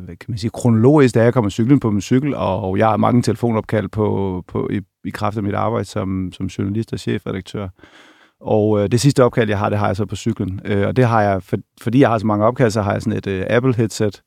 kan 0.06 0.26
man 0.28 0.38
sige, 0.38 0.50
kronologisk, 0.50 1.14
da 1.14 1.22
jeg 1.22 1.34
kommer 1.34 1.50
cyklen 1.50 1.80
på 1.80 1.90
min 1.90 2.00
cykel, 2.00 2.34
og 2.34 2.78
jeg 2.78 2.88
har 2.88 2.96
mange 2.96 3.22
telefonopkald 3.22 3.88
på, 3.88 4.44
på, 4.48 4.68
i, 4.72 4.80
i 5.04 5.10
kraft 5.10 5.36
af 5.36 5.42
mit 5.42 5.54
arbejde 5.54 5.84
som, 5.84 6.32
som 6.32 6.46
journalist 6.46 6.92
og 6.92 6.98
chefredaktør. 6.98 7.68
Og 8.40 8.80
øh, 8.80 8.88
det 8.88 9.00
sidste 9.00 9.24
opkald, 9.24 9.48
jeg 9.48 9.58
har, 9.58 9.68
det 9.68 9.78
har 9.78 9.86
jeg 9.86 9.96
så 9.96 10.06
på 10.06 10.16
cyklen. 10.16 10.60
Øh, 10.64 10.86
og 10.86 10.96
det 10.96 11.04
har 11.04 11.22
jeg, 11.22 11.42
for, 11.42 11.56
fordi 11.82 12.00
jeg 12.00 12.08
har 12.08 12.18
så 12.18 12.26
mange 12.26 12.44
opkald, 12.44 12.70
så 12.70 12.82
har 12.82 12.92
jeg 12.92 13.02
sådan 13.02 13.18
et 13.18 13.26
øh, 13.26 13.46
Apple-headset 13.50 14.22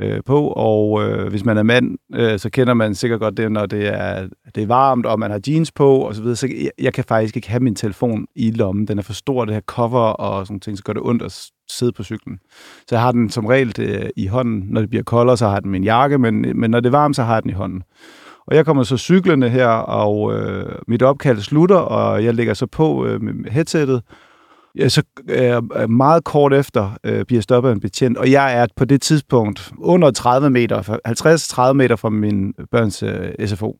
øh, 0.00 0.20
på. 0.26 0.48
Og 0.48 1.02
øh, 1.02 1.28
hvis 1.28 1.44
man 1.44 1.58
er 1.58 1.62
mand, 1.62 1.98
øh, 2.14 2.38
så 2.38 2.50
kender 2.50 2.74
man 2.74 2.94
sikkert 2.94 3.20
godt 3.20 3.36
det, 3.36 3.52
når 3.52 3.66
det 3.66 3.88
er, 3.88 4.28
det 4.54 4.62
er 4.62 4.66
varmt, 4.66 5.06
og 5.06 5.18
man 5.18 5.30
har 5.30 5.40
jeans 5.48 5.72
på, 5.72 5.96
og 5.96 6.14
så 6.14 6.22
videre. 6.22 6.36
Så 6.36 6.46
jeg, 6.46 6.70
jeg 6.78 6.94
kan 6.94 7.04
faktisk 7.04 7.36
ikke 7.36 7.50
have 7.50 7.60
min 7.60 7.74
telefon 7.74 8.26
i 8.34 8.50
lommen. 8.50 8.88
Den 8.88 8.98
er 8.98 9.02
for 9.02 9.12
stor, 9.12 9.44
det 9.44 9.54
her 9.54 9.60
cover 9.60 10.00
og 10.00 10.46
sådan 10.46 10.60
ting, 10.60 10.76
så 10.76 10.84
gør 10.84 10.92
det 10.92 11.02
ondt 11.02 11.22
at 11.22 11.50
sidde 11.68 11.92
på 11.92 12.02
cyklen. 12.02 12.38
Så 12.88 12.94
jeg 12.94 13.02
har 13.02 13.12
den 13.12 13.30
som 13.30 13.46
regel 13.46 13.74
øh, 13.78 14.08
i 14.16 14.26
hånden. 14.26 14.64
Når 14.68 14.80
det 14.80 14.90
bliver 14.90 15.02
koldere, 15.02 15.36
så 15.36 15.46
har 15.46 15.52
jeg 15.52 15.62
den 15.62 15.70
i 15.70 15.72
min 15.72 15.84
jakke, 15.84 16.18
men, 16.18 16.60
men 16.60 16.70
når 16.70 16.80
det 16.80 16.86
er 16.86 16.98
varmt, 16.98 17.16
så 17.16 17.22
har 17.22 17.34
jeg 17.34 17.42
den 17.42 17.50
i 17.50 17.54
hånden. 17.54 17.82
Og 18.46 18.56
jeg 18.56 18.66
kommer 18.66 18.82
så 18.82 18.96
cyklende 18.96 19.48
her, 19.48 19.68
og 19.68 20.34
øh, 20.34 20.78
mit 20.88 21.02
opkald 21.02 21.38
slutter, 21.38 21.76
og 21.76 22.24
jeg 22.24 22.34
lægger 22.34 22.54
så 22.54 22.66
på 22.66 23.06
øh, 23.06 23.22
med 23.22 23.50
headsettet. 23.50 24.02
Ja, 24.78 24.88
så 24.88 25.02
øh, 25.28 25.90
meget 25.90 26.24
kort 26.24 26.52
efter 26.52 26.98
øh, 27.04 27.24
bliver 27.24 27.42
stoppet 27.42 27.70
af 27.70 27.74
en 27.74 27.80
betjent, 27.80 28.16
og 28.18 28.30
jeg 28.30 28.56
er 28.56 28.66
på 28.76 28.84
det 28.84 29.02
tidspunkt 29.02 29.72
under 29.78 30.10
30 30.10 30.50
meter, 30.50 31.68
50-30 31.70 31.72
meter 31.72 31.96
fra 31.96 32.10
min 32.10 32.54
børns 32.70 33.02
øh, 33.02 33.46
SFO. 33.46 33.76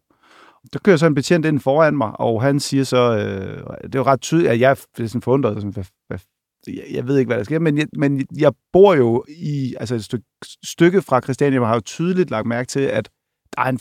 Der 0.72 0.78
kører 0.78 0.96
så 0.96 1.06
en 1.06 1.14
betjent 1.14 1.46
ind 1.46 1.60
foran 1.60 1.96
mig, 1.96 2.20
og 2.20 2.42
han 2.42 2.60
siger 2.60 2.84
så, 2.84 3.16
øh, 3.16 3.76
det 3.82 3.94
er 3.94 3.98
jo 3.98 4.02
ret 4.02 4.20
tydeligt, 4.20 4.50
at 4.50 4.60
jeg 4.60 4.70
er 4.70 5.06
sådan 5.06 5.22
forundret, 5.22 5.54
sådan, 5.54 5.72
hvad, 5.72 5.84
hvad 6.08 6.18
jeg, 6.66 6.84
jeg 6.90 7.06
ved 7.08 7.18
ikke, 7.18 7.28
hvad 7.28 7.38
der 7.38 7.44
sker, 7.44 7.58
men 7.58 7.78
jeg, 7.78 7.86
men 7.96 8.26
jeg 8.38 8.52
bor 8.72 8.94
jo 8.94 9.24
i, 9.28 9.74
altså 9.80 9.94
et 9.94 10.04
stykke, 10.04 10.26
stykke 10.64 11.02
fra 11.02 11.20
Christiania, 11.20 11.60
og 11.60 11.66
har 11.66 11.74
jo 11.74 11.80
tydeligt 11.80 12.30
lagt 12.30 12.46
mærke 12.46 12.66
til, 12.66 12.80
at 12.80 13.10
der 13.56 13.62
er 13.62 13.68
en 13.68 13.78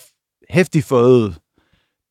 hæftig 0.50 0.84
forøget 0.84 1.40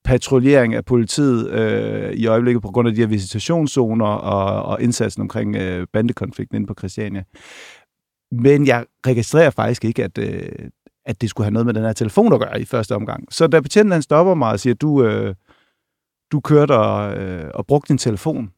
patruljering 0.04 0.74
af 0.74 0.84
politiet 0.84 1.50
øh, 1.50 2.12
i 2.12 2.26
øjeblikket 2.26 2.62
på 2.62 2.70
grund 2.70 2.88
af 2.88 2.94
de 2.94 3.00
her 3.00 3.08
visitationszoner 3.08 4.06
og, 4.06 4.62
og 4.62 4.82
indsatsen 4.82 5.22
omkring 5.22 5.56
øh, 5.56 5.86
bandekonflikten 5.92 6.56
inde 6.56 6.66
på 6.66 6.74
Christiania. 6.78 7.24
Men 8.32 8.66
jeg 8.66 8.84
registrerer 9.06 9.50
faktisk 9.50 9.84
ikke, 9.84 10.04
at, 10.04 10.18
øh, 10.18 10.48
at 11.06 11.20
det 11.20 11.30
skulle 11.30 11.44
have 11.44 11.52
noget 11.52 11.66
med 11.66 11.74
den 11.74 11.82
her 11.82 11.92
telefon 11.92 12.32
at 12.32 12.40
gøre 12.40 12.60
i 12.60 12.64
første 12.64 12.94
omgang. 12.94 13.24
Så 13.30 13.46
da 13.46 13.60
betjenten 13.60 13.92
han 13.92 14.02
stopper 14.02 14.34
mig 14.34 14.52
og 14.52 14.60
siger, 14.60 14.74
du, 14.74 15.04
øh, 15.04 15.34
du 16.32 16.40
kørte 16.40 16.78
og, 16.78 17.16
øh, 17.16 17.50
og 17.54 17.66
brugte 17.66 17.88
din 17.88 17.98
telefon, 17.98 18.50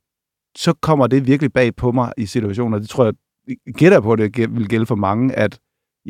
så 0.56 0.72
kommer 0.72 1.06
det 1.06 1.26
virkelig 1.26 1.52
bag 1.52 1.76
på 1.76 1.92
mig 1.92 2.12
i 2.16 2.26
situationer. 2.26 2.78
Det 2.78 2.88
tror 2.88 3.04
jeg, 3.04 3.14
gætter 3.75 4.00
på, 4.00 4.12
at 4.12 4.18
det 4.18 4.54
vil 4.54 4.68
gælde 4.68 4.87
for 4.87 4.94
mange, 4.94 5.34
at 5.34 5.58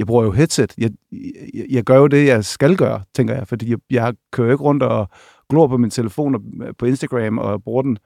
jeg 0.00 0.07
bruger 0.07 0.25
jo 0.25 0.30
headset. 0.30 0.75
Jeg, 0.78 0.90
jeg, 1.54 1.66
jeg 1.71 1.85
gør 1.85 1.97
jo 1.97 2.07
det, 2.07 2.26
jeg 2.26 2.45
skal 2.45 2.76
gøre, 2.76 3.02
tænker 3.14 3.35
jeg, 3.35 3.49
fordi 3.49 3.71
jeg, 3.71 3.78
jeg 3.90 4.14
kører 4.33 4.52
ikke 4.52 4.64
rundt 4.64 4.83
og 4.83 5.09
glor 5.49 5.66
på 5.66 5.76
min 5.76 5.90
telefon 5.90 6.35
og 6.35 6.42
på 6.78 6.87
Instagram 6.87 7.38
og 7.38 7.62
bruger 7.62 7.83
den. 7.83 7.99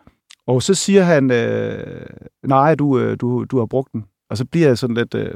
Og 0.47 0.63
så 0.63 0.75
siger 0.75 1.03
han, 1.03 1.31
øh, 1.31 2.07
nej, 2.43 2.75
du, 2.75 2.99
øh, 2.99 3.17
du, 3.21 3.45
du 3.45 3.59
har 3.59 3.67
brugt 3.67 3.93
den. 3.93 4.05
Og 4.31 4.37
så 4.37 4.45
bliver 4.45 4.67
jeg 4.67 4.79
sådan 4.79 4.97
lidt, 4.97 5.15
øh, 5.15 5.35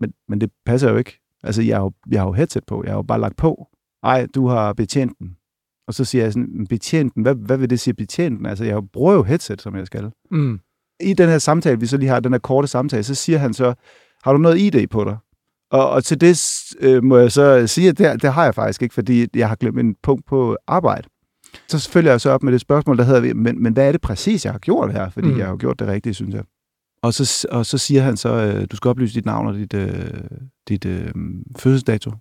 men, 0.00 0.12
men 0.28 0.40
det 0.40 0.50
passer 0.66 0.90
jo 0.90 0.96
ikke. 0.96 1.20
Altså, 1.42 1.62
jeg 1.62 1.76
har, 1.76 1.82
jo, 1.82 1.92
jeg 2.10 2.20
har 2.20 2.26
jo 2.26 2.32
headset 2.32 2.64
på, 2.66 2.82
jeg 2.84 2.92
har 2.92 2.98
jo 2.98 3.02
bare 3.02 3.20
lagt 3.20 3.36
på. 3.36 3.68
Nej, 4.02 4.26
du 4.34 4.46
har 4.46 4.72
betjent 4.72 5.18
den. 5.18 5.36
Og 5.88 5.94
så 5.94 6.04
siger 6.04 6.24
jeg 6.24 6.32
sådan, 6.32 6.66
betjent 6.68 7.14
den, 7.14 7.22
hvad, 7.22 7.34
hvad 7.34 7.56
vil 7.56 7.70
det 7.70 7.80
sige 7.80 7.94
betjent 7.94 8.38
den? 8.38 8.46
Altså, 8.46 8.64
jeg 8.64 8.82
bruger 8.92 9.14
jo 9.14 9.22
headset, 9.22 9.62
som 9.62 9.76
jeg 9.76 9.86
skal. 9.86 10.10
Mm. 10.30 10.60
I 11.00 11.14
den 11.14 11.28
her 11.28 11.38
samtale, 11.38 11.80
vi 11.80 11.86
så 11.86 11.96
lige 11.96 12.08
har, 12.08 12.20
den 12.20 12.32
her 12.32 12.38
korte 12.38 12.68
samtale, 12.68 13.02
så 13.02 13.14
siger 13.14 13.38
han 13.38 13.54
så, 13.54 13.74
har 14.22 14.32
du 14.32 14.38
noget 14.38 14.58
ID 14.58 14.86
på 14.86 15.04
dig? 15.04 15.16
Og, 15.70 15.90
og 15.90 16.04
til 16.04 16.20
det 16.20 16.62
øh, 16.80 17.04
må 17.04 17.18
jeg 17.18 17.32
så 17.32 17.66
sige, 17.66 17.88
at 17.88 17.98
det, 17.98 18.22
det 18.22 18.32
har 18.32 18.44
jeg 18.44 18.54
faktisk 18.54 18.82
ikke, 18.82 18.94
fordi 18.94 19.26
jeg 19.34 19.48
har 19.48 19.56
glemt 19.56 19.80
en 19.80 19.96
punkt 20.02 20.26
på 20.26 20.56
arbejde. 20.66 21.08
Så 21.68 21.90
følger 21.90 22.10
jeg 22.10 22.20
så 22.20 22.30
op 22.30 22.42
med 22.42 22.52
det 22.52 22.60
spørgsmål, 22.60 22.98
der 22.98 23.04
hedder, 23.04 23.34
men, 23.34 23.62
men 23.62 23.72
hvad 23.72 23.88
er 23.88 23.92
det 23.92 24.00
præcis, 24.00 24.44
jeg 24.44 24.52
har 24.52 24.58
gjort 24.58 24.92
her? 24.92 25.10
Fordi 25.10 25.28
mm. 25.28 25.38
jeg 25.38 25.46
har 25.46 25.56
gjort 25.56 25.78
det 25.78 25.88
rigtige, 25.88 26.14
synes 26.14 26.34
jeg. 26.34 26.44
Og 27.02 27.14
så, 27.14 27.48
og 27.50 27.66
så 27.66 27.78
siger 27.78 28.02
han 28.02 28.16
så, 28.16 28.28
øh, 28.28 28.66
du 28.70 28.76
skal 28.76 28.88
oplyse 28.88 29.14
dit 29.14 29.26
navn 29.26 29.46
og 29.46 29.54
dit, 29.54 29.74
øh, 29.74 30.20
dit 30.68 30.84
øh, 30.84 31.14
fødselsdato. 31.58 32.12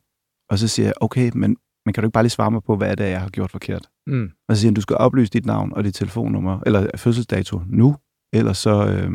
Og 0.49 0.59
så 0.59 0.67
siger 0.67 0.85
jeg, 0.85 0.93
okay, 1.01 1.31
men, 1.33 1.57
men 1.85 1.93
kan 1.93 2.01
du 2.01 2.07
ikke 2.07 2.13
bare 2.13 2.23
lige 2.23 2.31
svare 2.31 2.51
mig 2.51 2.63
på, 2.63 2.75
hvad 2.75 2.97
det 2.97 3.05
er, 3.05 3.09
jeg 3.09 3.21
har 3.21 3.29
gjort 3.29 3.51
forkert? 3.51 3.89
Mm. 4.07 4.29
Og 4.49 4.55
så 4.55 4.61
siger 4.61 4.69
han, 4.69 4.73
du 4.73 4.81
skal 4.81 4.95
oplyse 4.95 5.31
dit 5.31 5.45
navn 5.45 5.73
og 5.73 5.83
dit 5.83 5.93
telefonnummer, 5.95 6.59
eller 6.65 6.87
fødselsdato 6.97 7.61
nu, 7.67 7.95
ellers 8.33 8.57
så, 8.57 8.87
øh, 8.87 9.11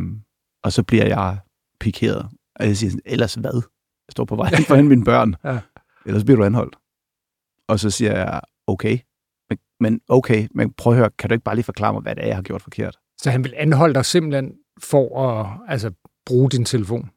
og 0.65 0.73
så 0.73 0.83
bliver 0.83 1.07
jeg 1.07 1.39
pikeret. 1.81 2.27
Og 2.57 2.67
jeg 2.67 2.77
siger 2.77 2.93
ellers 3.05 3.35
hvad? 3.35 3.63
Jeg 4.09 4.13
står 4.13 4.25
på 4.25 4.37
vej 4.37 4.51
for 4.69 4.75
at 4.75 4.85
mine 4.85 5.05
børn. 5.05 5.37
Ja. 5.45 5.61
Ellers 6.07 6.25
bliver 6.25 6.37
du 6.37 6.45
anholdt. 6.45 6.77
Og 7.69 7.81
så 7.81 7.91
siger 7.91 8.13
jeg, 8.13 8.41
okay. 8.67 8.99
Men, 9.51 9.59
men 9.81 10.01
okay, 10.09 10.49
men 10.55 10.73
prøv 10.73 10.93
at 10.93 10.99
høre, 10.99 11.11
kan 11.19 11.29
du 11.29 11.35
ikke 11.35 11.45
bare 11.45 11.55
lige 11.55 11.65
forklare 11.65 11.93
mig, 11.93 12.03
hvad 12.03 12.15
det 12.17 12.23
er, 12.23 12.27
jeg 12.27 12.37
har 12.37 12.43
gjort 12.43 12.63
forkert? 12.63 12.99
Så 13.21 13.31
han 13.31 13.45
vil 13.45 13.55
anholde 13.57 13.95
dig 13.95 14.05
simpelthen 14.05 14.55
for 14.81 15.31
at 15.31 15.47
altså, 15.69 15.91
bruge 16.27 16.51
din 16.51 16.65
telefon 16.65 17.11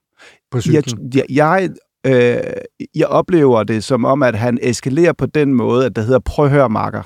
på 0.51 0.61
cyklen? 0.61 1.13
Jeg, 1.13 1.25
jeg, 1.29 1.69
jeg, 2.05 2.39
øh, 2.45 2.53
jeg 2.95 3.07
oplever 3.07 3.63
det 3.63 3.83
som 3.83 4.05
om, 4.05 4.23
at 4.23 4.35
han 4.35 4.59
eskalerer 4.61 5.13
på 5.13 5.25
den 5.25 5.53
måde, 5.53 5.85
at 5.85 5.95
der 5.95 6.01
hedder, 6.01 6.19
prøv 6.19 6.45
at 6.45 6.51
høre, 6.51 6.69
Marker. 6.69 7.03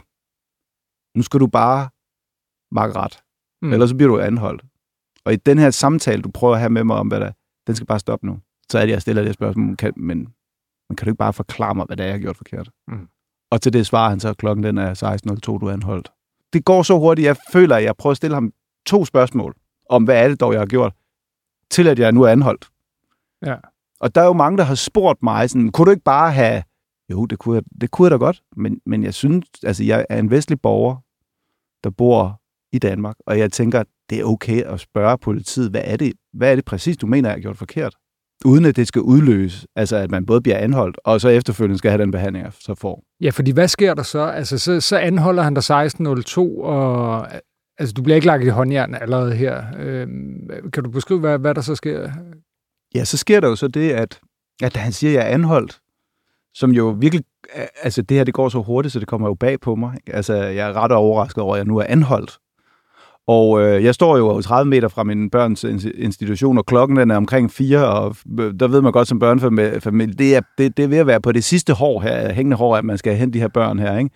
Nu 1.18 1.24
skal 1.24 1.40
du 1.40 1.48
bare 1.48 1.90
makke 2.72 2.96
ret. 2.96 3.24
Mm. 3.62 3.74
Ellers 3.74 3.90
så 3.90 3.96
bliver 3.96 4.12
du 4.12 4.20
anholdt. 4.20 4.64
Og 5.26 5.34
i 5.34 5.36
den 5.36 5.58
her 5.58 5.70
samtale, 5.70 6.22
du 6.22 6.32
prøver 6.32 6.54
at 6.54 6.60
have 6.60 6.70
med 6.70 6.84
mig 6.84 6.96
om, 6.96 7.08
hvad 7.08 7.20
der 7.20 7.26
er, 7.26 7.32
den 7.68 7.76
skal 7.76 7.88
bare 7.88 8.00
stoppe 8.00 8.26
nu. 8.26 8.40
Så 8.72 8.80
er 8.80 8.86
det, 8.86 8.92
jeg 8.92 9.02
stiller 9.02 9.24
det 9.24 9.34
spørgsmål, 9.34 9.76
kan, 9.76 9.94
men, 9.98 10.18
men 10.90 10.96
kan 10.96 11.06
du 11.06 11.10
ikke 11.10 11.18
bare 11.18 11.34
forklare 11.34 11.76
mig, 11.76 11.86
hvad 11.86 11.98
det 11.98 12.04
er, 12.04 12.08
jeg 12.08 12.14
har 12.14 12.20
gjort 12.20 12.38
forkert? 12.38 12.70
Mm. 12.88 13.08
Og 13.52 13.62
til 13.62 13.74
det 13.74 13.86
svarer 13.86 14.10
han 14.10 14.20
så, 14.20 14.34
klokken 14.34 14.64
den 14.64 14.78
er 14.78 15.20
16.02, 15.56 15.60
du 15.60 15.66
er 15.66 15.74
anholdt. 15.74 16.12
Det 16.54 16.66
går 16.66 16.84
så 16.84 17.00
hurtigt, 17.00 17.26
jeg 17.26 17.36
føler, 17.54 17.76
at 17.76 17.84
jeg 17.84 17.96
prøver 17.98 18.12
at 18.12 18.18
stille 18.18 18.34
ham 18.34 18.54
to 18.86 19.06
spørgsmål 19.06 19.56
om, 19.90 20.04
hvad 20.04 20.24
er 20.24 20.28
det 20.28 20.40
dog, 20.40 20.54
jeg 20.54 20.62
har 20.62 20.66
gjort, 20.66 20.94
til 21.70 21.88
at 21.88 22.00
jeg 22.00 22.12
nu 22.12 22.22
er 22.22 22.30
anholdt. 22.30 22.70
Ja. 23.46 23.56
Og 24.00 24.16
der 24.16 24.22
er 24.22 24.26
jo 24.26 24.34
mange, 24.34 24.58
der 24.58 24.64
har 24.64 24.76
spurgt 24.76 25.24
mig, 25.24 25.50
sådan, 25.50 25.72
kunne 25.72 25.86
du 25.86 25.92
ikke 25.92 26.04
bare 26.04 26.32
have... 26.32 26.64
Jo, 27.10 27.26
det 27.26 27.40
kunne 27.40 27.56
jeg, 27.56 27.64
det 27.82 27.92
kunne 27.92 28.06
jeg 28.06 28.12
da 28.12 28.26
godt, 28.26 28.42
men, 28.56 28.82
men 28.86 29.04
jeg 29.04 29.14
synes, 29.14 29.46
altså 29.64 29.84
jeg 29.84 30.06
er 30.10 30.20
en 30.20 30.32
vestlig 30.32 30.62
borger, 30.62 30.96
der 31.84 31.90
bor 31.90 32.42
i 32.72 32.80
Danmark, 32.80 33.16
og 33.26 33.40
jeg 33.40 33.52
tænker, 33.52 33.84
det 34.10 34.20
er 34.20 34.24
okay 34.24 34.64
at 34.64 34.80
spørge 34.80 35.18
politiet, 35.18 35.70
hvad 35.72 35.82
er 35.84 35.98
det, 35.98 36.14
hvad 36.34 36.52
er 36.52 36.56
det 36.56 36.66
præcis, 36.66 36.98
du 36.98 37.08
mener, 37.08 37.30
jeg 37.30 37.36
har 37.36 37.42
gjort 37.42 37.58
forkert? 37.58 37.96
Uden 38.46 38.66
at 38.66 38.76
det 38.76 38.88
skal 38.88 39.02
udløse, 39.02 39.68
altså 39.76 39.96
at 39.96 40.12
man 40.12 40.26
både 40.26 40.42
bliver 40.42 40.58
anholdt, 40.58 41.00
og 41.06 41.22
så 41.22 41.30
efterfølgende 41.30 41.78
skal 41.78 41.92
have 41.92 42.02
den 42.02 42.12
behandling, 42.12 42.46
jeg 42.46 42.54
så 42.60 42.76
får. 42.76 43.04
Ja, 43.22 43.30
fordi 43.30 43.52
hvad 43.52 43.68
sker 43.68 43.94
der 43.94 44.04
så? 44.04 44.20
Altså, 44.20 44.58
så, 44.58 44.82
så 44.82 44.98
anholder 44.98 45.44
han 45.44 45.54
dig 45.54 45.88
16.02, 45.88 46.40
og 46.62 47.28
altså, 47.78 47.94
du 47.94 48.02
bliver 48.02 48.16
ikke 48.16 48.28
lagt 48.28 48.44
i 48.44 48.48
håndjern 48.48 48.96
allerede 48.96 49.36
her. 49.36 49.64
Øhm, 49.80 50.72
kan 50.74 50.84
du 50.84 50.90
beskrive, 50.90 51.20
hvad, 51.20 51.40
hvad 51.40 51.56
der 51.56 51.62
så 51.62 51.76
sker? 51.76 52.12
Ja, 52.96 53.04
så 53.04 53.18
sker 53.18 53.40
der 53.40 53.48
jo 53.48 53.56
så 53.56 53.68
det, 53.68 53.92
at, 53.92 54.20
at 54.64 54.78
han 54.78 54.92
siger, 54.92 55.12
at 55.12 55.16
jeg 55.16 55.32
er 55.32 55.34
anholdt, 55.34 55.80
som 56.54 56.72
jo 56.72 56.98
virkelig, 57.00 57.26
altså 57.82 58.02
det 58.02 58.18
her, 58.18 58.24
det 58.24 58.34
går 58.34 58.50
så 58.50 58.62
hurtigt, 58.62 58.94
så 58.94 59.00
det 59.00 59.08
kommer 59.08 59.28
jo 59.28 59.34
bag 59.34 59.60
på 59.60 59.76
mig. 59.76 59.98
Altså, 60.08 60.34
jeg 60.34 60.70
er 60.70 60.74
ret 60.74 60.92
overrasket 60.92 61.44
over, 61.44 61.56
at 61.56 61.58
jeg 61.58 61.66
nu 61.66 61.78
er 61.78 61.86
anholdt. 61.90 62.38
Og 63.28 63.62
øh, 63.62 63.84
jeg 63.84 63.96
står 63.96 64.18
jo 64.18 64.42
30 64.42 64.70
meter 64.70 64.88
fra 64.88 65.04
min 65.04 65.30
børns 65.30 65.64
institution, 65.98 66.58
og 66.58 66.66
klokken 66.66 66.98
den 66.98 67.12
er 67.12 67.18
omkring 67.18 67.52
4, 67.52 67.88
og 67.88 68.16
der 68.60 68.68
ved 68.68 68.82
man 68.82 68.92
godt 68.92 69.08
som 69.08 69.20
børnefamilie, 69.20 70.14
det 70.14 70.36
er, 70.36 70.42
det, 70.58 70.78
det 70.78 70.84
er 70.84 70.88
ved 70.88 70.98
at 70.98 71.08
være 71.08 71.22
på 71.22 71.32
det 71.32 71.44
sidste 71.44 71.74
hår 71.74 72.02
her, 72.02 72.34
hængende 72.34 72.58
hår, 72.58 72.76
at 72.76 72.86
man 72.86 72.98
skal 72.98 73.16
hente 73.16 73.34
de 73.34 73.42
her 73.42 73.48
børn 73.48 73.80
her. 73.80 73.98
Ikke? 73.98 74.10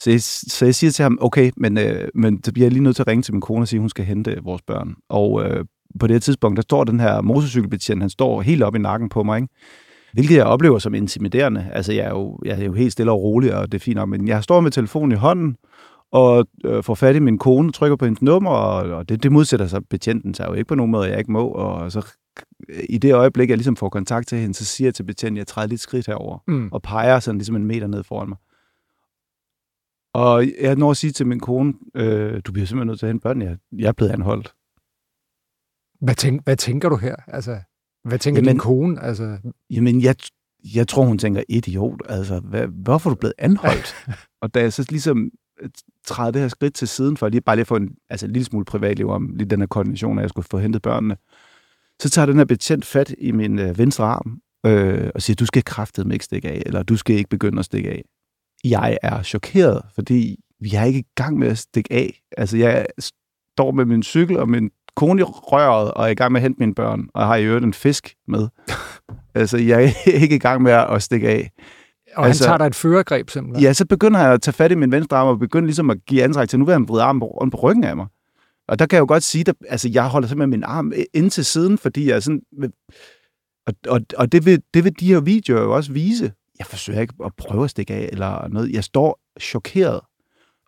Så, 0.00 0.10
jeg, 0.10 0.22
så 0.22 0.64
jeg 0.64 0.74
siger 0.74 0.90
til 0.90 1.02
ham, 1.02 1.18
okay, 1.20 1.50
men, 1.56 1.78
øh, 1.78 2.08
men 2.14 2.44
så 2.44 2.52
bliver 2.52 2.64
jeg 2.64 2.72
lige 2.72 2.82
nødt 2.82 2.96
til 2.96 3.02
at 3.02 3.08
ringe 3.08 3.22
til 3.22 3.34
min 3.34 3.40
kone 3.40 3.62
og 3.62 3.68
sige, 3.68 3.78
at 3.78 3.82
hun 3.82 3.90
skal 3.90 4.04
hente 4.04 4.30
øh, 4.30 4.44
vores 4.44 4.62
børn. 4.62 4.94
Og 5.08 5.44
øh, 5.44 5.64
på 6.00 6.06
det 6.06 6.14
her 6.14 6.20
tidspunkt, 6.20 6.56
der 6.56 6.62
står 6.62 6.84
den 6.84 7.00
her 7.00 7.20
motorcykelbetjent, 7.20 8.02
han 8.02 8.10
står 8.10 8.42
helt 8.42 8.62
op 8.62 8.74
i 8.74 8.78
nakken 8.78 9.08
på 9.08 9.22
mig, 9.22 9.36
ikke? 9.36 9.54
Hvilket 10.12 10.36
jeg 10.36 10.44
oplever 10.44 10.78
som 10.78 10.94
intimiderende. 10.94 11.68
Altså, 11.72 11.92
jeg 11.92 12.04
er, 12.04 12.10
jo, 12.10 12.38
jeg 12.44 12.60
er 12.60 12.64
jo 12.64 12.72
helt 12.72 12.92
stille 12.92 13.12
og 13.12 13.22
rolig, 13.22 13.54
og 13.54 13.72
det 13.72 13.78
er 13.78 13.82
fint 13.82 13.96
nok, 13.96 14.08
men 14.08 14.28
jeg 14.28 14.42
står 14.42 14.60
med 14.60 14.70
telefonen 14.70 15.12
i 15.12 15.14
hånden, 15.14 15.56
og 16.12 16.46
øh, 16.64 16.82
får 16.82 16.94
fat 16.94 17.16
i 17.16 17.18
min 17.18 17.38
kone, 17.38 17.72
trykker 17.72 17.96
på 17.96 18.04
hendes 18.04 18.22
nummer, 18.22 18.50
og, 18.50 18.90
og 18.90 19.08
det, 19.08 19.22
det 19.22 19.32
modsætter 19.32 19.66
sig 19.66 19.86
betjenten 19.88 20.34
sig 20.34 20.46
jo 20.48 20.52
ikke 20.52 20.68
på 20.68 20.74
nogen 20.74 20.92
måde, 20.92 21.08
jeg 21.08 21.18
ikke 21.18 21.32
må, 21.32 21.48
og 21.48 21.92
så 21.92 22.14
i 22.88 22.98
det 22.98 23.14
øjeblik, 23.14 23.48
jeg 23.48 23.56
ligesom 23.56 23.76
får 23.76 23.88
kontakt 23.88 24.28
til 24.28 24.38
hende, 24.38 24.54
så 24.54 24.64
siger 24.64 24.88
jeg 24.88 24.94
til 24.94 25.02
betjenten, 25.02 25.36
jeg 25.36 25.46
træder 25.46 25.68
lidt 25.68 25.80
skridt 25.80 26.06
herover 26.06 26.38
mm. 26.46 26.68
og 26.72 26.82
peger 26.82 27.20
sådan 27.20 27.38
ligesom 27.38 27.56
en 27.56 27.66
meter 27.66 27.86
ned 27.86 28.04
foran 28.04 28.28
mig. 28.28 28.38
Og 30.14 30.44
jeg 30.60 30.76
når 30.76 30.90
at 30.90 30.96
sige 30.96 31.12
til 31.12 31.26
min 31.26 31.40
kone, 31.40 31.74
øh, 31.94 32.40
du 32.44 32.52
bliver 32.52 32.66
simpelthen 32.66 32.86
nødt 32.86 32.98
til 32.98 33.06
at 33.06 33.10
hente 33.10 33.22
børn, 33.22 33.42
jeg, 33.42 33.56
jeg 33.72 33.88
er 33.88 33.92
blevet 33.92 34.12
anholdt. 34.12 34.54
Hvad, 36.00 36.14
tænk, 36.14 36.44
hvad 36.44 36.56
tænker 36.56 36.88
du 36.88 36.96
her? 36.96 37.16
Altså, 37.26 37.58
hvad 38.04 38.18
tænker 38.18 38.40
jamen, 38.40 38.48
din 38.48 38.58
kone? 38.58 39.02
Altså... 39.02 39.38
Jamen, 39.70 40.02
jeg, 40.02 40.16
jeg 40.74 40.88
tror, 40.88 41.04
hun 41.04 41.18
tænker, 41.18 41.42
idiot, 41.48 42.00
altså, 42.08 42.40
hvad, 42.40 42.66
hvorfor 42.66 43.10
er 43.10 43.14
du 43.14 43.18
blevet 43.18 43.34
anholdt? 43.38 43.94
og 44.42 44.54
da 44.54 44.60
jeg 44.60 44.72
så 44.72 44.86
ligesom 44.90 45.30
træde 46.06 46.32
det 46.32 46.40
her 46.40 46.48
skridt 46.48 46.74
til 46.74 46.88
siden, 46.88 47.16
for 47.16 47.28
lige 47.28 47.40
bare 47.40 47.56
lige 47.56 47.60
at 47.60 47.66
få 47.66 47.76
en, 47.76 47.96
altså 48.10 48.26
en 48.26 48.32
lille 48.32 48.46
smule 48.46 48.64
privatliv 48.64 49.08
om 49.08 49.34
lige 49.34 49.48
den 49.48 49.60
her 49.60 49.66
koordination, 49.66 50.18
at 50.18 50.22
jeg 50.22 50.28
skulle 50.28 50.46
få 50.50 50.58
hentet 50.58 50.82
børnene. 50.82 51.16
Så 52.02 52.10
tager 52.10 52.26
den 52.26 52.36
her 52.36 52.44
betjent 52.44 52.84
fat 52.84 53.14
i 53.18 53.32
min 53.32 53.58
øh, 53.58 53.78
venstre 53.78 54.04
arm 54.04 54.40
øh, 54.66 55.10
og 55.14 55.22
siger, 55.22 55.34
du 55.34 55.46
skal 55.46 55.62
med 56.04 56.12
ikke 56.12 56.24
stikke 56.24 56.48
af, 56.48 56.62
eller 56.66 56.82
du 56.82 56.96
skal 56.96 57.16
ikke 57.16 57.30
begynde 57.30 57.58
at 57.58 57.64
stikke 57.64 57.90
af. 57.90 58.02
Jeg 58.64 58.98
er 59.02 59.22
chokeret, 59.22 59.82
fordi 59.94 60.36
vi 60.60 60.74
er 60.74 60.84
ikke 60.84 60.98
i 60.98 61.06
gang 61.14 61.38
med 61.38 61.48
at 61.48 61.58
stikke 61.58 61.94
af. 61.94 62.20
Altså, 62.36 62.56
jeg 62.56 62.86
står 63.56 63.70
med 63.70 63.84
min 63.84 64.02
cykel 64.02 64.36
og 64.36 64.48
min 64.48 64.70
kone 64.96 65.20
i 65.20 65.24
røret, 65.24 65.90
og 65.90 66.04
er 66.04 66.08
i 66.08 66.14
gang 66.14 66.32
med 66.32 66.40
at 66.40 66.42
hente 66.42 66.58
mine 66.58 66.74
børn, 66.74 67.08
og 67.14 67.26
har 67.26 67.36
i 67.36 67.44
øvrigt 67.44 67.64
en 67.64 67.74
fisk 67.74 68.14
med. 68.28 68.48
altså, 69.34 69.58
jeg 69.58 69.84
er 69.84 70.10
ikke 70.22 70.36
i 70.36 70.38
gang 70.38 70.62
med 70.62 70.72
at 70.72 71.02
stikke 71.02 71.28
af. 71.28 71.50
Og 72.18 72.26
altså, 72.26 72.44
han 72.44 72.48
tager 72.48 72.58
dig 72.58 72.66
et 72.66 72.74
førergreb 72.74 73.30
simpelthen? 73.30 73.62
Ja, 73.62 73.72
så 73.72 73.86
begynder 73.86 74.20
jeg 74.20 74.32
at 74.32 74.42
tage 74.42 74.52
fat 74.52 74.72
i 74.72 74.74
min 74.74 74.92
venstre 74.92 75.16
arm 75.16 75.26
og 75.26 75.38
begynder 75.38 75.66
ligesom 75.66 75.90
at 75.90 75.98
give 76.06 76.22
antræk 76.22 76.48
til, 76.48 76.58
nu 76.58 76.64
vil 76.64 76.72
han 76.72 76.88
vride 76.88 77.02
armen 77.02 77.22
rundt 77.22 77.52
på 77.52 77.60
ryggen 77.60 77.84
af 77.84 77.96
mig. 77.96 78.06
Og 78.68 78.78
der 78.78 78.86
kan 78.86 78.96
jeg 78.96 79.00
jo 79.00 79.06
godt 79.08 79.22
sige, 79.22 79.44
at 79.48 79.54
altså, 79.68 79.88
jeg 79.92 80.08
holder 80.08 80.28
simpelthen 80.28 80.50
min 80.50 80.64
arm 80.64 80.92
ind 81.14 81.30
til 81.30 81.44
siden, 81.44 81.78
fordi 81.78 82.10
jeg 82.10 82.22
sådan... 82.22 82.40
Og, 83.66 83.74
og, 83.88 84.00
og 84.16 84.32
det, 84.32 84.46
vil, 84.46 84.62
det 84.74 84.84
vil 84.84 84.92
de 85.00 85.06
her 85.06 85.20
videoer 85.20 85.62
jo 85.62 85.74
også 85.74 85.92
vise. 85.92 86.32
Jeg 86.58 86.66
forsøger 86.66 87.00
ikke 87.00 87.14
at 87.24 87.32
prøve 87.38 87.64
at 87.64 87.70
stikke 87.70 87.94
af 87.94 88.08
eller 88.12 88.48
noget. 88.48 88.72
Jeg 88.72 88.84
står 88.84 89.20
chokeret. 89.40 90.00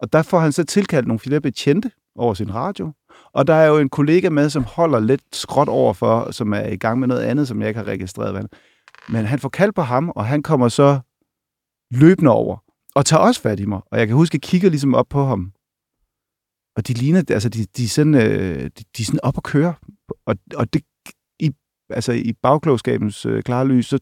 Og 0.01 0.13
der 0.13 0.23
får 0.23 0.39
han 0.39 0.53
så 0.53 0.65
tilkaldt 0.65 1.07
nogle 1.09 1.19
flere 1.19 1.41
betjente 1.41 1.91
over 2.17 2.35
sin 2.35 2.55
radio. 2.55 2.93
Og 3.33 3.47
der 3.47 3.55
er 3.55 3.67
jo 3.67 3.79
en 3.79 3.89
kollega 3.89 4.31
med, 4.31 4.51
som 4.51 4.65
holder 4.65 5.01
lidt 5.01 5.23
skråt 5.33 5.69
overfor, 5.69 6.31
som 6.31 6.53
er 6.53 6.67
i 6.67 6.77
gang 6.77 6.99
med 7.01 7.09
noget 7.09 7.23
andet, 7.23 7.49
som 7.49 7.61
jeg 7.61 7.69
ikke 7.69 7.79
har 7.79 7.87
registreret. 7.87 8.47
Men 9.09 9.25
han 9.25 9.39
får 9.39 9.49
kaldt 9.49 9.75
på 9.75 9.83
ham, 9.83 10.09
og 10.09 10.27
han 10.27 10.43
kommer 10.43 10.69
så 10.69 11.01
løbende 11.91 12.31
over, 12.31 12.57
og 12.95 13.07
tager 13.07 13.21
også 13.21 13.41
fat 13.41 13.61
i 13.61 13.65
mig. 13.67 13.81
Og 13.93 13.99
jeg 13.99 14.07
kan 14.07 14.17
huske, 14.17 14.33
at 14.35 14.35
jeg 14.35 14.43
kigger 14.43 14.71
ligesom 14.71 14.95
op 14.95 15.07
på 15.11 15.25
ham. 15.25 15.53
Og 16.77 16.89
de 16.89 16.93
ligner, 16.93 17.23
altså 17.29 17.49
de, 17.49 17.65
de, 17.77 17.85
er 17.85 17.89
sådan, 17.89 18.15
øh, 18.15 18.65
de, 18.65 18.71
de 18.97 19.03
er 19.03 19.05
sådan 19.05 19.21
op 19.23 19.37
at 19.37 19.43
køre. 19.43 19.75
Og, 20.27 20.37
og 20.55 20.73
det, 20.75 20.83
altså 21.91 22.13
i 22.13 22.33
bagklogskabens 22.43 23.27
øh, 23.27 23.43
klare 23.43 23.67
lys, 23.69 23.87
så, 23.87 23.99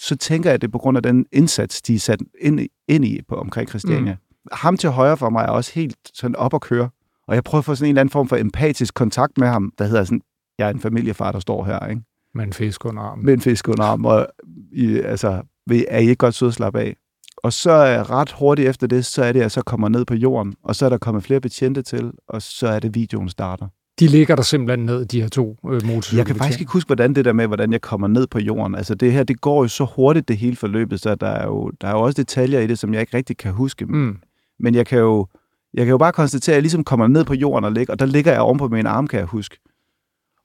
så 0.00 0.16
tænker 0.16 0.50
jeg, 0.50 0.54
at 0.54 0.60
det 0.60 0.66
er 0.66 0.72
på 0.72 0.78
grund 0.78 0.96
af 0.96 1.02
den 1.02 1.26
indsats, 1.32 1.82
de 1.82 1.94
er 1.94 1.98
sat 1.98 2.20
ind, 2.40 2.60
i- 2.60 2.68
ind 2.88 3.04
i 3.04 3.22
på, 3.28 3.34
omkring 3.34 3.68
Christiania. 3.68 4.12
Mm. 4.14 4.18
Ham 4.52 4.76
til 4.76 4.90
højre 4.90 5.16
for 5.16 5.30
mig 5.30 5.42
er 5.42 5.48
også 5.48 5.72
helt 5.74 5.96
sådan 6.14 6.36
op 6.36 6.54
at 6.54 6.60
køre. 6.60 6.90
Og 7.28 7.34
jeg 7.34 7.44
prøver 7.44 7.58
at 7.60 7.64
få 7.64 7.74
sådan 7.74 7.86
en 7.88 7.90
eller 7.90 8.00
anden 8.00 8.10
form 8.12 8.28
for 8.28 8.36
empatisk 8.36 8.94
kontakt 8.94 9.38
med 9.38 9.48
ham, 9.48 9.72
der 9.78 9.84
hedder 9.84 10.04
sådan, 10.04 10.22
jeg 10.58 10.66
er 10.66 10.70
en 10.72 10.80
familiefar, 10.80 11.32
der 11.32 11.40
står 11.40 11.64
her, 11.64 11.86
ikke? 11.86 12.02
Med 12.34 12.44
en 12.44 12.52
fisk 12.52 12.84
under 12.84 13.02
armen. 13.02 13.24
med 13.24 13.34
en 13.34 13.40
fisk 13.40 13.68
under 13.68 13.84
armen, 13.84 14.06
og 14.06 14.26
I, 14.72 14.94
altså, 15.00 15.42
er 15.88 15.98
I 15.98 16.02
ikke 16.02 16.14
godt 16.16 16.34
søde 16.34 16.48
at 16.48 16.54
slappe 16.54 16.80
af? 16.80 16.96
Og 17.42 17.52
så 17.52 17.70
er 17.70 18.10
ret 18.10 18.32
hurtigt 18.32 18.68
efter 18.68 18.86
det, 18.86 19.06
så 19.06 19.22
er 19.24 19.32
det, 19.32 19.40
at 19.40 19.42
jeg 19.42 19.50
så 19.50 19.62
kommer 19.62 19.88
ned 19.88 20.04
på 20.04 20.14
jorden, 20.14 20.54
og 20.64 20.76
så 20.76 20.84
er 20.84 20.88
der 20.88 20.98
kommet 20.98 21.24
flere 21.24 21.40
betjente 21.40 21.82
til, 21.82 22.12
og 22.28 22.42
så 22.42 22.68
er 22.68 22.78
det, 22.80 22.94
videoen 22.94 23.28
starter. 23.28 23.66
De 23.98 24.06
ligger 24.06 24.36
der 24.36 24.42
simpelthen 24.42 24.86
ned, 24.86 25.04
de 25.04 25.22
her 25.22 25.28
to 25.28 25.56
øh, 25.70 25.84
motorcykler. 25.84 26.18
Jeg 26.18 26.26
kan 26.26 26.36
faktisk 26.36 26.60
ikke 26.60 26.72
huske, 26.72 26.88
hvordan 26.88 27.14
det 27.14 27.24
der 27.24 27.32
med, 27.32 27.46
hvordan 27.46 27.72
jeg 27.72 27.80
kommer 27.80 28.08
ned 28.08 28.26
på 28.26 28.38
jorden. 28.38 28.74
Altså 28.74 28.94
det 28.94 29.12
her, 29.12 29.22
det 29.24 29.40
går 29.40 29.62
jo 29.64 29.68
så 29.68 29.84
hurtigt, 29.84 30.28
det 30.28 30.36
hele 30.36 30.56
forløbet, 30.56 31.00
så 31.00 31.14
der 31.14 31.26
er 31.26 31.46
jo, 31.46 31.70
der 31.80 31.88
er 31.88 31.92
jo 31.92 32.00
også 32.00 32.16
detaljer 32.22 32.60
i 32.60 32.66
det, 32.66 32.78
som 32.78 32.92
jeg 32.94 33.00
ikke 33.00 33.16
rigtig 33.16 33.36
kan 33.36 33.52
huske. 33.52 33.86
Mm. 33.86 34.16
Men 34.60 34.74
jeg 34.74 34.86
kan 34.86 34.98
jo, 34.98 35.26
jeg 35.74 35.84
kan 35.84 35.90
jo 35.90 35.98
bare 35.98 36.12
konstatere, 36.12 36.52
at 36.52 36.56
jeg 36.56 36.62
ligesom 36.62 36.84
kommer 36.84 37.06
ned 37.06 37.24
på 37.24 37.34
jorden 37.34 37.64
og 37.64 37.72
ligger, 37.72 37.92
og 37.92 37.98
der 37.98 38.06
ligger 38.06 38.32
jeg 38.32 38.40
oven 38.40 38.58
på 38.58 38.68
min 38.68 38.86
arm, 38.86 39.06
kan 39.06 39.18
jeg 39.18 39.26
huske. 39.26 39.58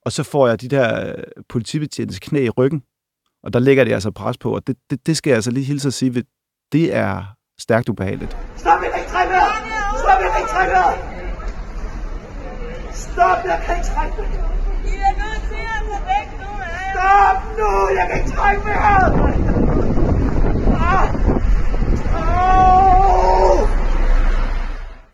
Og 0.05 0.11
så 0.11 0.23
får 0.23 0.47
jeg 0.47 0.61
de 0.61 0.67
der 0.67 1.07
øh, 1.09 1.23
politibetjentes 1.49 2.19
knæ 2.19 2.45
i 2.45 2.49
ryggen, 2.49 2.81
og 3.43 3.53
der 3.53 3.59
ligger 3.59 3.83
det 3.83 3.91
altså 3.93 4.11
pres 4.11 4.37
på, 4.37 4.55
og 4.55 4.67
det, 4.67 4.75
det, 4.89 5.07
det 5.07 5.17
skal 5.17 5.29
jeg 5.31 5.35
altså 5.35 5.51
lige 5.51 5.63
hilse 5.63 5.87
at 5.87 5.93
sige, 5.93 6.15
ved- 6.15 6.23
det 6.71 6.95
er 6.95 7.23
stærkt 7.59 7.89
ubehageligt. 7.89 8.37
Stop, 8.55 8.79
jeg 8.83 8.89
kan 8.91 8.99
ikke 8.99 9.11
trække 9.11 9.31
vejret! 9.33 9.53
Stop, 10.01 10.19
jeg 10.23 10.29
kan 10.33 10.39
ikke 10.41 10.51
trække 10.55 10.73
vejret! 10.73 10.99
Stop, 12.93 13.39
jeg 13.45 13.59
kan 13.65 13.75
ikke 13.75 13.87
trække 13.87 14.17
vejret! 14.17 14.47
I 14.85 14.95
er 15.07 15.13
nødt 15.21 15.43
til 15.49 15.63
at 15.75 15.81
gå 15.89 15.97
væk 16.11 16.27
nu, 16.41 16.51
Stop 16.93 17.39
nu, 17.59 17.69
jeg 17.97 18.05
kan 18.09 18.17
ikke 18.19 18.31
trække 18.37 18.61
vejret! 18.65 19.13
Ah! 20.93 21.07
Au! 22.15 23.67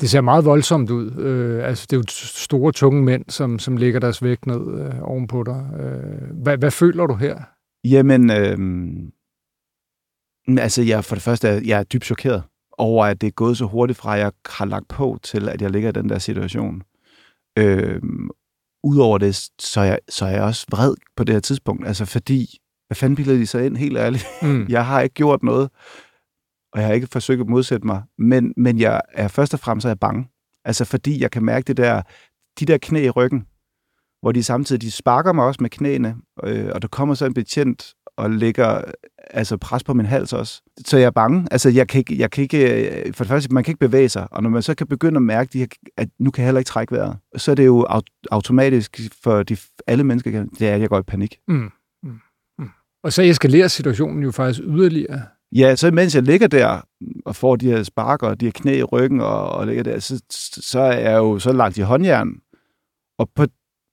Det 0.01 0.09
ser 0.09 0.21
meget 0.21 0.45
voldsomt 0.45 0.89
ud. 0.89 1.11
Øh, 1.19 1.67
altså, 1.67 1.87
det 1.89 1.95
er 1.95 1.97
jo 1.97 2.03
store, 2.07 2.71
tunge 2.71 3.03
mænd, 3.03 3.23
som, 3.29 3.59
som 3.59 3.77
lægger 3.77 3.99
deres 3.99 4.23
vægt 4.23 4.45
ned 4.45 4.79
øh, 4.81 4.93
ovenpå 5.01 5.43
dig. 5.43 5.65
Øh, 5.79 6.43
hvad, 6.43 6.57
hvad 6.57 6.71
føler 6.71 7.07
du 7.07 7.15
her? 7.15 7.35
Jamen, 7.83 8.31
øhm, 8.31 9.11
altså 10.47 10.81
jeg, 10.81 11.05
for 11.05 11.15
det 11.15 11.23
første, 11.23 11.47
er 11.47 11.61
jeg 11.65 11.79
er 11.79 11.83
dybt 11.83 12.05
chokeret 12.05 12.43
over, 12.77 13.05
at 13.05 13.21
det 13.21 13.27
er 13.27 13.31
gået 13.31 13.57
så 13.57 13.65
hurtigt 13.65 13.99
fra, 13.99 14.15
at 14.15 14.21
jeg 14.21 14.31
har 14.49 14.65
lagt 14.65 14.87
på 14.87 15.19
til, 15.23 15.49
at 15.49 15.61
jeg 15.61 15.71
ligger 15.71 15.89
i 15.89 15.91
den 15.91 16.09
der 16.09 16.19
situation. 16.19 16.81
Øhm, 17.59 18.29
Udover 18.83 19.17
det, 19.17 19.35
så 19.59 19.79
er, 19.79 19.83
jeg, 19.83 19.99
så 20.09 20.25
er 20.25 20.29
jeg 20.29 20.43
også 20.43 20.65
vred 20.71 20.95
på 21.15 21.23
det 21.23 21.35
her 21.35 21.39
tidspunkt, 21.39 21.87
altså 21.87 22.05
fordi, 22.05 22.57
hvad 22.87 22.95
fanden 22.95 23.15
bilder 23.15 23.33
de 23.33 23.47
sig 23.47 23.65
ind, 23.65 23.77
helt 23.77 23.97
ærligt? 23.97 24.25
Mm. 24.41 24.65
Jeg 24.69 24.85
har 24.85 25.01
ikke 25.01 25.13
gjort 25.13 25.43
noget, 25.43 25.69
og 26.73 26.79
jeg 26.79 26.87
har 26.87 26.93
ikke 26.93 27.07
forsøgt 27.11 27.41
at 27.41 27.47
modsætte 27.47 27.87
mig, 27.87 28.03
men, 28.17 28.53
men 28.57 28.79
jeg 28.79 29.01
er 29.13 29.27
først 29.27 29.53
og 29.53 29.59
fremmest 29.59 29.85
er 29.85 29.89
jeg 29.89 29.99
bange. 29.99 30.29
Altså 30.65 30.85
fordi 30.85 31.21
jeg 31.21 31.31
kan 31.31 31.43
mærke 31.43 31.65
det 31.65 31.77
der, 31.77 32.01
de 32.59 32.65
der 32.65 32.77
knæ 32.77 33.05
i 33.05 33.09
ryggen, 33.09 33.47
hvor 34.21 34.31
de 34.31 34.43
samtidig 34.43 34.81
de 34.81 34.91
sparker 34.91 35.33
mig 35.33 35.45
også 35.45 35.57
med 35.61 35.69
knæene, 35.69 36.15
øh, 36.43 36.69
og 36.73 36.81
der 36.81 36.87
kommer 36.87 37.15
så 37.15 37.25
en 37.25 37.33
betjent 37.33 37.93
og 38.17 38.31
lægger 38.31 38.81
altså 39.29 39.57
pres 39.57 39.83
på 39.83 39.93
min 39.93 40.05
hals 40.05 40.33
også. 40.33 40.61
Så 40.85 40.97
jeg 40.97 41.05
er 41.05 41.11
bange. 41.11 41.47
Altså 41.51 41.69
jeg 41.69 41.87
kan 41.87 41.99
ikke, 41.99 42.17
jeg 42.19 42.31
kan 42.31 42.41
ikke 42.41 42.89
øh, 43.05 43.13
for 43.13 43.23
det 43.23 43.29
første, 43.29 43.53
man 43.53 43.63
kan 43.63 43.71
ikke 43.71 43.87
bevæge 43.87 44.09
sig, 44.09 44.27
og 44.31 44.43
når 44.43 44.49
man 44.49 44.61
så 44.61 44.75
kan 44.75 44.87
begynde 44.87 45.17
at 45.17 45.21
mærke, 45.21 45.49
de 45.53 45.59
her, 45.59 45.67
at 45.97 46.09
nu 46.19 46.31
kan 46.31 46.41
jeg 46.41 46.47
heller 46.47 46.59
ikke 46.59 46.69
trække 46.69 46.95
vejret, 46.95 47.17
så 47.35 47.51
er 47.51 47.55
det 47.55 47.65
jo 47.65 47.85
aut- 47.89 48.27
automatisk 48.31 48.99
for 49.23 49.43
de, 49.43 49.57
alle 49.87 50.03
mennesker, 50.03 50.45
det 50.59 50.67
er, 50.67 50.75
at 50.75 50.81
jeg 50.81 50.89
går 50.89 50.99
i 50.99 51.03
panik. 51.03 51.37
Mm. 51.47 51.71
Mm. 52.03 52.19
Mm. 52.59 52.69
Og 53.03 53.13
så 53.13 53.21
eskalerer 53.21 53.67
situationen 53.67 54.23
jo 54.23 54.31
faktisk 54.31 54.61
yderligere. 54.67 55.21
Ja, 55.55 55.75
så 55.75 55.91
mens 55.91 56.15
jeg 56.15 56.23
ligger 56.23 56.47
der 56.47 56.81
og 57.25 57.35
får 57.35 57.55
de 57.55 57.65
her 57.65 57.83
sparker 57.83 58.27
og 58.27 58.39
de 58.39 58.45
her 58.45 58.51
knæ 58.51 58.77
i 58.77 58.83
ryggen 58.83 59.21
og, 59.21 59.49
og 59.49 59.67
ligger 59.67 59.83
der, 59.83 59.99
så, 59.99 60.23
så 60.59 60.79
er 60.79 61.09
jeg 61.09 61.17
jo 61.17 61.39
så 61.39 61.53
lagt 61.53 61.77
i 61.77 61.81
håndjern. 61.81 62.35
Og 63.19 63.29
på, 63.35 63.45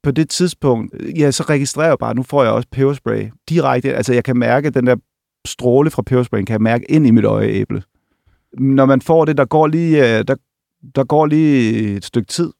på 0.03 0.11
det 0.11 0.29
tidspunkt, 0.29 0.95
ja, 1.19 1.31
så 1.31 1.43
registrerer 1.43 1.89
jeg 1.89 1.99
bare, 1.99 2.15
nu 2.15 2.23
får 2.23 2.43
jeg 2.43 2.53
også 2.53 2.69
peberspray 2.73 3.29
direkte. 3.49 3.95
Altså, 3.95 4.13
jeg 4.13 4.25
kan 4.25 4.37
mærke 4.37 4.71
den 4.71 4.87
der 4.87 4.97
stråle 5.47 5.91
fra 5.91 6.03
pebersprayen, 6.03 6.47
kan 6.47 6.53
jeg 6.53 6.63
mærke 6.63 6.91
ind 6.91 7.07
i 7.07 7.11
mit 7.11 7.25
øjeæble. 7.25 7.83
Når 8.59 8.87
man 8.87 9.01
får 9.01 9.25
det, 9.25 9.37
der 9.37 9.45
går 9.45 9.67
lige, 9.67 10.19
øh, 10.19 10.25
der, 10.29 10.35
der 10.95 11.05
går 11.05 11.27
lige 11.27 11.97
et 11.97 12.05
stykke 12.05 12.27
tid, 12.27 12.53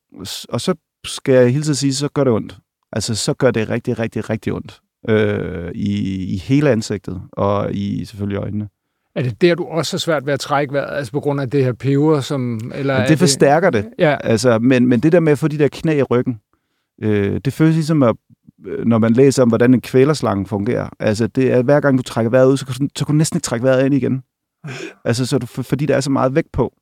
og 0.49 0.61
så 0.61 0.75
skal 1.05 1.35
jeg 1.35 1.53
hilse 1.53 1.71
at 1.71 1.77
sige, 1.77 1.95
så 1.95 2.09
gør 2.09 2.25
det 2.25 2.33
ondt. 2.33 2.59
Altså, 2.93 3.15
så 3.15 3.35
gør 3.35 3.51
det 3.51 3.69
rigtig, 3.69 3.99
rigtig, 3.99 4.31
rigtig 4.31 4.53
ondt. 4.53 4.81
Øh, 5.09 5.71
i, 5.75 6.25
I 6.35 6.37
hele 6.37 6.71
ansigtet, 6.71 7.23
og 7.33 7.75
i 7.75 8.05
selvfølgelig 8.05 8.39
øjnene. 8.39 8.69
Er 9.15 9.23
det 9.23 9.41
der, 9.41 9.55
du 9.55 9.65
også 9.65 9.93
har 9.93 9.99
svært 9.99 10.27
ved 10.27 10.33
at 10.33 10.41
trække 10.41 10.73
vejret, 10.75 10.97
altså 10.97 11.13
på 11.13 11.21
grund 11.21 11.41
af 11.41 11.51
det 11.51 11.65
her 11.65 11.73
peber, 11.73 12.21
som... 12.21 12.61
Eller 12.75 12.95
Men 12.95 13.03
er 13.03 13.07
det 13.07 13.19
forstærker 13.19 13.71
det. 13.71 13.89
Ja. 13.99 14.17
Altså, 14.25 14.59
men, 14.59 14.87
men 14.87 15.01
det 15.01 15.13
der 15.13 15.21
med 15.21 15.33
at 15.33 15.39
få 15.39 15.49
de 15.49 15.59
der 15.59 15.69
knæ 15.69 15.99
i 15.99 16.03
ryggen, 16.03 16.41
øh, 17.03 17.41
det 17.45 17.53
føles 17.53 17.75
ligesom, 17.75 18.03
at, 18.03 18.17
øh, 18.67 18.85
når 18.87 18.99
man 18.99 19.13
læser 19.13 19.43
om, 19.43 19.49
hvordan 19.49 19.75
en 19.75 19.81
kvælerslange 19.81 20.47
fungerer. 20.47 20.89
Altså, 21.01 21.27
det 21.27 21.53
er, 21.53 21.63
hver 21.63 21.81
gang 21.81 21.99
du 21.99 22.03
trækker 22.03 22.31
vejret 22.31 22.47
ud, 22.51 22.57
så 22.57 22.67
kan 22.67 22.75
du, 22.81 22.89
så 22.97 23.07
kan 23.07 23.13
du 23.13 23.17
næsten 23.17 23.37
ikke 23.37 23.45
trække 23.45 23.65
vejret 23.65 23.85
ind 23.87 23.95
igen. 23.95 24.23
Altså, 25.05 25.27
så 25.27 25.39
du, 25.39 25.47
for- 25.47 25.63
fordi 25.63 25.87
der 25.87 25.97
er 25.97 26.01
så 26.01 26.11
meget 26.11 26.35
vægt 26.35 26.53
på. 26.53 26.73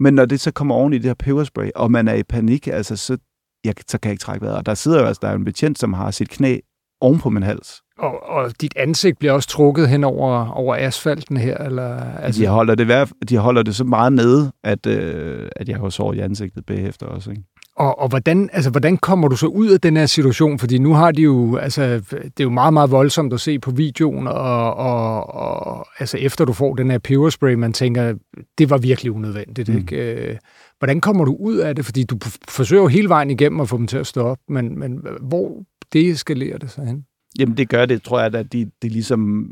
Men 0.00 0.14
når 0.14 0.24
det 0.24 0.40
så 0.40 0.50
kommer 0.50 0.74
oven 0.74 0.92
i 0.92 0.98
det 0.98 1.04
her 1.06 1.14
peberspray, 1.14 1.70
og 1.76 1.90
man 1.90 2.08
er 2.08 2.14
i 2.14 2.22
panik, 2.22 2.66
altså, 2.66 2.96
så, 2.96 3.18
jeg, 3.64 3.74
så 3.88 3.98
kan 3.98 4.08
jeg 4.08 4.12
ikke 4.12 4.22
trække 4.22 4.44
vejret. 4.46 4.56
Og 4.58 4.66
der 4.66 4.74
sidder 4.74 5.00
jo 5.00 5.06
altså, 5.06 5.20
der 5.22 5.28
er 5.28 5.34
en 5.34 5.44
betjent, 5.44 5.78
som 5.78 5.92
har 5.92 6.10
sit 6.10 6.28
knæ 6.28 6.58
oven 7.00 7.18
på 7.20 7.30
min 7.30 7.42
hals. 7.42 7.80
Og, 7.98 8.22
og 8.28 8.60
dit 8.60 8.72
ansigt 8.76 9.18
bliver 9.18 9.32
også 9.32 9.48
trukket 9.48 9.88
hen 9.88 10.04
over, 10.04 10.46
over 10.48 10.76
asfalten 10.78 11.36
her, 11.36 11.56
eller... 11.58 12.00
Altså, 12.14 12.42
de, 12.42 12.46
holder 12.46 12.74
det, 12.74 13.12
de 13.28 13.36
holder 13.36 13.62
det 13.62 13.76
så 13.76 13.84
meget 13.84 14.12
nede, 14.12 14.52
at, 14.64 14.86
øh, 14.86 15.48
at 15.56 15.68
jeg 15.68 15.76
har 15.76 15.88
sår 15.88 16.12
i 16.12 16.18
ansigtet 16.18 16.66
bagefter 16.66 17.06
også. 17.06 17.30
Ikke? 17.30 17.42
Og, 17.76 17.98
og 17.98 18.08
hvordan, 18.08 18.50
altså, 18.52 18.70
hvordan 18.70 18.96
kommer 18.96 19.28
du 19.28 19.36
så 19.36 19.46
ud 19.46 19.68
af 19.68 19.80
den 19.80 19.96
her 19.96 20.06
situation? 20.06 20.58
Fordi 20.58 20.78
nu 20.78 20.94
har 20.94 21.12
de 21.12 21.22
jo, 21.22 21.56
altså, 21.56 21.82
det 22.10 22.40
er 22.40 22.44
jo 22.44 22.50
meget, 22.50 22.72
meget 22.72 22.90
voldsomt 22.90 23.32
at 23.32 23.40
se 23.40 23.58
på 23.58 23.70
videoen, 23.70 24.26
og, 24.26 24.74
og, 24.74 25.34
og 25.34 25.86
altså, 25.98 26.18
efter 26.18 26.44
du 26.44 26.52
får 26.52 26.74
den 26.74 26.90
her 26.90 26.98
peberspray, 26.98 27.54
man 27.54 27.72
tænker, 27.72 28.14
det 28.58 28.70
var 28.70 28.78
virkelig 28.78 29.12
unødvendigt. 29.12 29.68
Mm. 29.68 29.76
Ikke? 29.76 30.30
Øh, 30.30 30.36
Hvordan 30.78 31.00
kommer 31.00 31.24
du 31.24 31.36
ud 31.40 31.56
af 31.56 31.76
det? 31.76 31.84
Fordi 31.84 32.04
du 32.04 32.18
forsøger 32.48 32.82
jo 32.82 32.88
hele 32.88 33.08
vejen 33.08 33.30
igennem 33.30 33.60
at 33.60 33.68
få 33.68 33.78
dem 33.78 33.86
til 33.86 33.96
at 33.96 34.06
stoppe, 34.06 34.42
men, 34.48 34.78
men 34.78 35.06
hvor 35.20 35.64
det 35.92 36.10
eskalerer 36.10 36.58
det 36.58 36.70
så 36.70 36.84
hen? 36.84 37.04
Jamen, 37.38 37.56
det 37.56 37.68
gør 37.68 37.86
det, 37.86 38.02
tror 38.02 38.20
jeg, 38.20 38.34
at 38.34 38.52
de, 38.52 38.70
de 38.82 38.88
ligesom... 38.88 39.50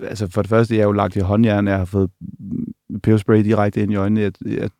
Altså, 0.00 0.28
for 0.30 0.42
det 0.42 0.48
første, 0.48 0.74
jeg 0.74 0.80
er 0.80 0.86
jo 0.86 0.92
lagt 0.92 1.16
i 1.16 1.20
håndjern, 1.20 1.66
jeg 1.66 1.76
har 1.76 1.84
fået 1.84 2.10
peberspray 3.02 3.44
direkte 3.44 3.82
ind 3.82 3.92
i 3.92 3.96
øjnene. 3.96 4.20
Jeg, 4.20 4.32
jeg, 4.46 4.70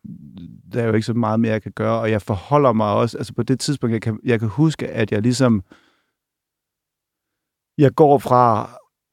der 0.73 0.83
er 0.83 0.87
jo 0.87 0.93
ikke 0.93 1.05
så 1.05 1.13
meget 1.13 1.39
mere, 1.39 1.51
jeg 1.51 1.61
kan 1.61 1.71
gøre, 1.71 1.99
og 1.99 2.11
jeg 2.11 2.21
forholder 2.21 2.73
mig 2.73 2.93
også... 2.93 3.17
Altså, 3.17 3.33
på 3.33 3.43
det 3.43 3.59
tidspunkt, 3.59 3.93
jeg 3.93 4.01
kan, 4.01 4.19
jeg 4.23 4.39
kan 4.39 4.49
huske, 4.49 4.87
at 4.87 5.11
jeg 5.11 5.21
ligesom... 5.21 5.63
Jeg 7.77 7.95
går 7.95 8.17
fra 8.17 8.63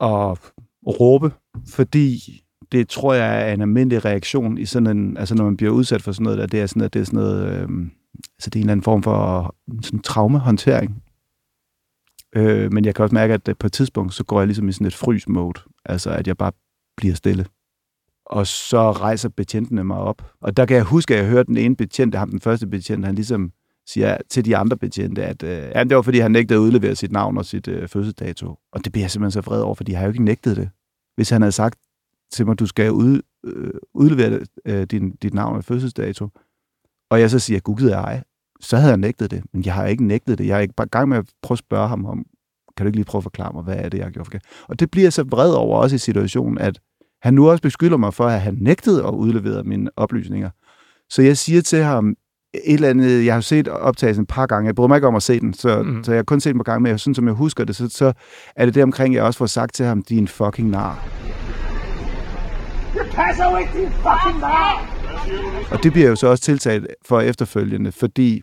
at 0.00 0.38
råbe, 0.86 1.32
fordi 1.68 2.42
det 2.72 2.88
tror 2.88 3.14
jeg 3.14 3.48
er 3.48 3.54
en 3.54 3.60
almindelig 3.60 4.04
reaktion 4.04 4.58
i 4.58 4.64
sådan 4.64 4.96
en, 4.96 5.16
altså 5.16 5.34
når 5.34 5.44
man 5.44 5.56
bliver 5.56 5.72
udsat 5.72 6.02
for 6.02 6.12
sådan 6.12 6.24
noget 6.24 6.38
der, 6.38 6.46
det 6.46 6.60
er 6.60 6.66
sådan, 6.66 6.82
at 6.82 6.94
det 6.94 7.00
er 7.00 7.04
sådan 7.04 7.20
noget, 7.20 7.46
øh, 7.46 7.68
altså 8.36 8.50
det 8.50 8.54
er 8.54 8.56
en 8.56 8.62
eller 8.62 8.72
anden 8.72 8.84
form 8.84 9.02
for 9.02 9.54
sådan 9.82 10.02
traumehåndtering. 10.02 11.02
Øh, 12.36 12.72
men 12.72 12.84
jeg 12.84 12.94
kan 12.94 13.02
også 13.02 13.14
mærke, 13.14 13.34
at 13.34 13.58
på 13.58 13.66
et 13.66 13.72
tidspunkt, 13.72 14.14
så 14.14 14.24
går 14.24 14.40
jeg 14.40 14.46
ligesom 14.46 14.68
i 14.68 14.72
sådan 14.72 14.86
et 14.86 14.94
frys-mode. 14.94 15.60
Altså, 15.84 16.10
at 16.10 16.26
jeg 16.26 16.36
bare 16.36 16.52
bliver 16.96 17.14
stille. 17.14 17.46
Og 18.26 18.46
så 18.46 18.92
rejser 18.92 19.28
betjentene 19.28 19.84
mig 19.84 19.96
op. 19.96 20.32
Og 20.40 20.56
der 20.56 20.66
kan 20.66 20.76
jeg 20.76 20.84
huske, 20.84 21.14
at 21.14 21.20
jeg 21.20 21.30
hørte 21.30 21.46
den 21.46 21.56
ene 21.56 21.76
betjent, 21.76 22.14
ham 22.14 22.30
den 22.30 22.40
første 22.40 22.66
betjent, 22.66 23.04
han 23.04 23.14
ligesom 23.14 23.52
siger 23.86 24.18
til 24.30 24.44
de 24.44 24.56
andre 24.56 24.76
betjente, 24.76 25.24
at 25.24 25.42
øh, 25.42 25.70
ja, 25.74 25.84
det 25.84 25.96
var, 25.96 26.02
fordi 26.02 26.18
han 26.18 26.30
nægtede 26.30 26.58
at 26.58 26.62
udlevere 26.62 26.94
sit 26.94 27.12
navn 27.12 27.38
og 27.38 27.44
sit 27.44 27.68
øh, 27.68 27.88
fødselsdato. 27.88 28.58
Og 28.72 28.84
det 28.84 28.92
bliver 28.92 29.04
jeg 29.04 29.10
simpelthen 29.10 29.42
så 29.42 29.50
vred 29.50 29.60
over, 29.60 29.74
fordi 29.74 29.92
jeg 29.92 30.00
har 30.00 30.06
jo 30.06 30.12
ikke 30.12 30.24
nægtet 30.24 30.56
det. 30.56 30.70
Hvis 31.16 31.30
han 31.30 31.42
havde 31.42 31.52
sagt 31.52 31.78
til 32.32 32.46
mig, 32.46 32.58
du 32.58 32.66
skal 32.66 32.92
ud, 32.92 33.20
øh, 33.44 33.70
udlevere 33.94 34.40
øh, 34.66 34.82
din, 34.82 35.10
dit 35.10 35.34
navn 35.34 35.56
og 35.56 35.64
fødselsdato, 35.64 36.28
og 37.10 37.20
jeg 37.20 37.30
så 37.30 37.38
siger, 37.38 37.60
gud 37.60 37.82
er 37.82 37.98
ej, 37.98 38.22
så 38.60 38.76
havde 38.76 38.90
jeg 38.90 38.98
nægtet 38.98 39.30
det. 39.30 39.42
Men 39.52 39.64
jeg 39.64 39.74
har 39.74 39.86
ikke 39.86 40.04
nægtet 40.04 40.38
det. 40.38 40.46
Jeg 40.46 40.56
er 40.56 40.60
ikke 40.60 40.74
bare 40.74 40.88
gang 40.88 41.08
med 41.08 41.18
at 41.18 41.24
prøve 41.42 41.54
at 41.54 41.58
spørge 41.58 41.88
ham 41.88 42.06
om, 42.06 42.26
kan 42.76 42.84
du 42.84 42.88
ikke 42.88 42.96
lige 42.96 43.04
prøve 43.04 43.20
at 43.20 43.22
forklare 43.22 43.52
mig, 43.52 43.62
hvad 43.62 43.76
er 43.76 43.88
det, 43.88 43.98
jeg 43.98 44.06
har 44.06 44.10
gjort 44.10 44.26
forkert? 44.26 44.42
Og 44.68 44.80
det 44.80 44.90
bliver 44.90 45.04
jeg 45.04 45.12
så 45.12 45.22
vred 45.22 45.52
over 45.52 45.78
også 45.78 45.96
i 45.96 45.98
situationen, 45.98 46.58
at 46.58 46.80
han 47.22 47.34
nu 47.34 47.50
også 47.50 47.62
beskylder 47.62 47.96
mig 47.96 48.14
for, 48.14 48.26
at 48.26 48.40
han 48.40 48.56
nægtede 48.60 49.04
at 49.06 49.10
udlevere 49.10 49.62
mine 49.64 49.90
oplysninger. 49.96 50.50
Så 51.10 51.22
jeg 51.22 51.38
siger 51.38 51.62
til 51.62 51.82
ham, 51.82 52.14
et 52.54 52.74
eller 52.74 52.88
andet, 52.90 53.24
jeg 53.26 53.34
har 53.34 53.40
set 53.40 53.68
optagelsen 53.68 54.22
et 54.22 54.28
par 54.28 54.46
gange, 54.46 54.66
jeg 54.66 54.74
bryder 54.74 54.88
mig 54.88 54.96
ikke 54.96 55.06
om 55.06 55.14
at 55.16 55.22
se 55.22 55.40
den, 55.40 55.54
så, 55.54 55.82
Mm. 55.82 56.04
så 56.04 56.12
jeg 56.12 56.18
har 56.18 56.22
kun 56.24 56.40
set 56.40 56.50
den 56.52 56.58
på 56.58 56.64
gang, 56.64 56.82
men 56.82 56.98
sådan 56.98 57.14
som 57.14 57.26
jeg 57.26 57.34
husker 57.34 57.64
det, 57.64 57.76
så, 57.76 57.88
så 57.88 58.12
er 58.56 58.64
det 58.64 58.74
det 58.74 58.82
omkring, 58.82 59.14
jeg 59.14 59.22
også 59.22 59.38
får 59.38 59.46
sagt 59.46 59.74
til 59.74 59.86
ham, 59.86 60.02
din 60.02 60.28
fucking 60.28 60.68
nar. 60.70 61.08
Det 62.94 63.10
passer 63.12 63.50
jo 63.50 63.56
ikke, 63.56 63.72
din 63.72 63.90
fucking 63.90 64.40
nar! 64.40 64.88
Og 65.72 65.82
det 65.82 65.92
bliver 65.92 66.08
jo 66.08 66.16
så 66.16 66.26
også 66.26 66.42
tiltalt 66.44 66.86
for 67.06 67.20
efterfølgende, 67.20 67.92
fordi 67.92 68.42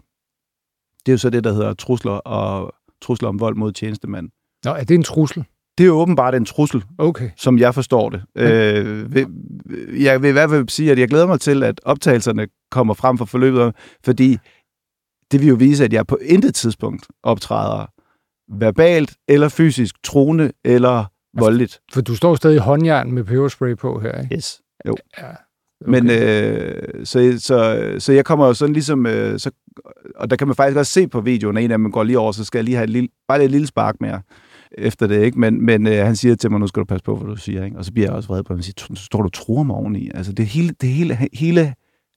det 1.06 1.12
er 1.12 1.14
jo 1.14 1.18
så 1.18 1.30
det, 1.30 1.44
der 1.44 1.54
hedder 1.54 1.74
trusler 1.74 2.12
og 2.12 2.74
trusler 3.02 3.30
om 3.30 3.40
vold 3.40 3.56
mod 3.56 3.72
tjenestemand. 3.72 4.30
Nå, 4.66 4.72
er 4.72 4.84
det 4.84 4.96
en 4.96 5.04
trussel? 5.04 5.46
Det 5.80 5.88
er 5.88 5.92
åbenbart 5.92 6.36
en 6.36 6.46
trussel, 6.46 6.84
okay. 6.98 7.30
som 7.38 7.60
jeg 7.60 7.76
forstår 7.76 8.10
det. 8.10 8.24
Ja. 8.36 8.82
Øh, 8.82 9.26
jeg 10.04 10.22
vil 10.22 10.30
i 10.30 10.32
hvert 10.32 10.50
fald 10.50 10.70
sige, 10.70 10.92
at 10.92 11.00
jeg 11.00 11.08
glæder 11.08 11.28
mig 11.28 11.40
til, 11.40 11.64
at 11.64 11.82
optagelserne 11.84 12.48
kommer 12.72 12.94
frem 12.94 13.18
for 13.18 13.26
forløbet, 13.26 13.76
fordi 14.06 14.38
det 15.32 15.40
vil 15.40 15.48
jo 15.48 15.56
vise, 15.56 15.84
at 15.84 15.94
jeg 15.94 16.08
på 16.08 16.18
intet 16.22 16.56
tidspunkt 16.56 17.08
optræder 17.24 17.86
verbalt 18.58 19.16
eller 19.28 19.50
fysisk 19.50 19.96
troende 20.04 20.52
eller 20.66 21.06
voldeligt. 21.38 21.80
For 21.94 22.02
du 22.02 22.16
står 22.16 22.36
stadig 22.36 22.56
i 22.56 22.60
håndjern 22.60 23.12
med 23.12 23.24
peberspray 23.24 23.76
på 23.76 24.00
her, 24.00 24.22
ikke? 24.22 24.36
Yes. 24.36 24.62
Jo. 24.88 24.96
Ja. 25.18 25.24
Okay. 25.82 25.92
Men 25.92 26.10
øh, 26.10 27.06
så, 27.06 27.36
så, 27.38 27.96
så 28.00 28.14
jeg 28.14 28.26
kommer 28.26 28.48
jo 28.48 28.54
sådan 28.54 28.74
ligesom, 28.74 29.06
øh, 29.06 29.40
så, 29.40 29.52
og 30.16 30.30
der 30.30 30.36
kan 30.36 30.48
man 30.48 30.56
faktisk 30.56 30.78
også 30.78 30.92
se 30.92 31.08
på 31.08 31.22
videoen, 31.22 31.58
at 31.58 31.64
en 31.64 31.72
af 31.72 31.78
dem 31.78 31.92
går 31.92 32.04
lige 32.04 32.20
over, 32.20 32.32
så 32.32 32.44
skal 32.44 32.58
jeg 32.60 32.64
lige 32.64 32.76
have 32.76 32.84
et 32.84 32.90
lille, 32.90 33.10
bare 33.28 33.44
et 33.44 33.52
lille 33.52 33.68
spark 33.68 33.96
mere 34.02 34.22
efter 34.80 35.08
det, 35.08 35.24
ikke? 35.24 35.40
Men, 35.40 35.66
men 35.66 35.88
øh, 35.88 36.06
han 36.06 36.16
siger 36.16 36.36
til 36.36 36.52
mig, 36.52 36.60
nu 36.60 36.68
skal 36.68 36.80
du 36.80 36.86
passe 36.86 37.04
på, 37.04 37.16
hvad 37.16 37.28
du 37.28 37.36
siger, 37.36 37.66
ikke? 37.66 37.78
Og 37.78 37.86
så 37.86 37.94
bliver 37.94 38.08
jeg 38.08 38.16
også 38.16 38.28
vred 38.30 38.44
på 38.44 38.54
ham 38.54 38.58
og 38.58 38.64
siger, 38.64 38.74
så 38.96 39.06
står 39.06 39.22
du 39.22 39.30
truer 39.30 39.64
mig 39.64 39.76
oveni. 39.76 40.12
Altså 40.14 40.34
det 40.34 40.46
hele, 40.46 40.76
det 40.82 40.90
hele, 40.90 41.18
hele 41.34 41.74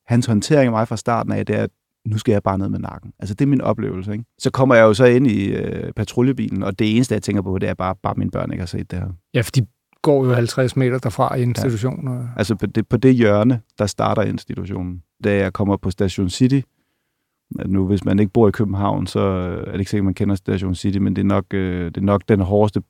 hans 0.07 0.27
håndtering 0.27 0.66
af 0.66 0.72
mig 0.72 0.88
fra 0.88 0.96
starten 0.96 1.33
af, 1.33 1.46
det 1.46 1.59
er, 1.59 1.62
at 1.62 1.70
nu 2.07 2.18
skal 2.18 2.33
jeg 2.33 2.42
bare 2.42 2.59
ned 2.59 2.68
med 2.68 2.79
nakken. 2.79 3.12
Altså, 3.18 3.35
det 3.35 3.44
er 3.44 3.48
min 3.48 3.61
oplevelse, 3.61 4.12
ikke? 4.12 4.25
Så 4.38 4.51
kommer 4.51 4.75
jeg 4.75 4.83
jo 4.83 4.94
så 4.94 5.05
ind 5.05 5.27
i 5.27 5.46
øh, 5.46 5.92
patruljebilen, 5.92 6.62
og 6.62 6.79
det 6.79 6.96
eneste, 6.96 7.14
jeg 7.14 7.22
tænker 7.22 7.42
på, 7.42 7.59
det 7.59 7.68
er 7.68 7.75
bare, 7.75 7.94
bare 8.03 8.14
mine 8.16 8.31
børn 8.31 8.53
ikke 8.53 8.62
har 8.62 8.66
set 8.66 8.90
det 8.90 8.98
her. 8.98 9.09
Ja, 9.35 9.40
for 9.40 9.51
de 9.51 9.66
går 10.03 10.27
jo 10.27 10.33
50 10.33 10.77
meter 10.77 10.98
derfra 10.98 11.35
i 11.35 11.42
institutionen. 11.42 12.14
Ja. 12.14 12.25
Altså, 12.37 12.55
på 12.55 12.66
det, 12.66 12.88
på 12.88 12.96
det 12.96 13.14
hjørne, 13.14 13.61
der 13.79 13.87
starter 13.87 14.22
institutionen. 14.22 15.03
Da 15.25 15.37
jeg 15.37 15.53
kommer 15.53 15.77
på 15.77 15.90
Station 15.90 16.31
City, 16.31 16.61
nu 17.67 17.87
hvis 17.87 18.05
man 18.05 18.19
ikke 18.19 18.33
bor 18.33 18.49
i 18.49 18.51
København, 18.51 19.07
så 19.07 19.21
øh, 19.21 19.61
er 19.67 19.73
det 19.73 19.79
ikke 19.79 19.91
sikkert, 19.91 20.05
man 20.05 20.15
kender 20.15 20.35
Station 20.35 20.75
City, 20.75 20.99
men 20.99 21.17
det 21.17 21.23
er 21.23 21.27
nok, 21.27 21.55
øh, 21.55 21.85
det 21.85 21.97
er 21.97 22.01
nok 22.01 22.23
den 22.29 22.41
hårdeste 22.41 22.83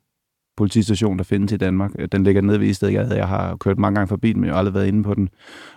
politistation, 0.56 1.18
der 1.18 1.24
findes 1.24 1.52
i 1.52 1.56
Danmark. 1.56 1.90
Øh, 1.98 2.08
den 2.12 2.24
ligger 2.24 2.42
nede 2.42 2.60
ved 2.60 2.66
Istedgade. 2.66 3.16
Jeg 3.16 3.28
har 3.28 3.56
kørt 3.56 3.78
mange 3.78 3.94
gange 3.94 4.08
forbi 4.08 4.32
den, 4.32 4.40
men 4.40 4.46
jeg 4.46 4.54
har 4.54 4.58
aldrig 4.58 4.74
været 4.74 4.86
inde 4.86 5.02
på 5.02 5.14
den. 5.14 5.28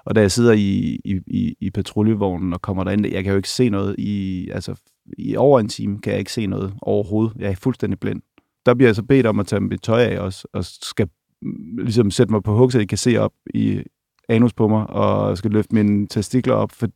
Og 0.05 0.15
da 0.15 0.21
jeg 0.21 0.31
sidder 0.31 0.53
i, 0.53 0.99
i, 1.05 1.19
i, 1.27 1.55
i 1.59 1.71
patruljevognen 1.71 2.53
og 2.53 2.61
kommer 2.61 2.83
derind, 2.83 3.05
jeg 3.05 3.23
kan 3.23 3.31
jo 3.31 3.37
ikke 3.37 3.49
se 3.49 3.69
noget 3.69 3.95
i, 3.97 4.49
altså, 4.49 4.81
i 5.17 5.35
over 5.35 5.59
en 5.59 5.67
time 5.67 6.01
kan 6.01 6.11
jeg 6.11 6.19
ikke 6.19 6.33
se 6.33 6.47
noget 6.47 6.73
overhovedet. 6.81 7.35
Jeg 7.39 7.51
er 7.51 7.55
fuldstændig 7.55 7.99
blind. 7.99 8.21
Der 8.65 8.73
bliver 8.73 8.87
jeg 8.87 8.95
så 8.95 9.03
bedt 9.03 9.25
om 9.25 9.39
at 9.39 9.47
tage 9.47 9.59
mit 9.59 9.81
tøj 9.81 10.01
af 10.01 10.19
også, 10.19 10.47
og 10.53 10.65
skal 10.65 11.07
mm, 11.41 11.77
ligesom 11.77 12.11
sætte 12.11 12.33
mig 12.33 12.43
på 12.43 12.57
hug, 12.57 12.71
så 12.71 12.77
jeg 12.77 12.89
kan 12.89 12.97
se 12.97 13.17
op 13.17 13.33
i 13.53 13.83
anus 14.29 14.53
på 14.53 14.67
mig, 14.67 14.89
og 14.89 15.37
skal 15.37 15.51
løfte 15.51 15.75
mine 15.75 16.07
testikler 16.07 16.53
op. 16.53 16.71
For, 16.71 16.87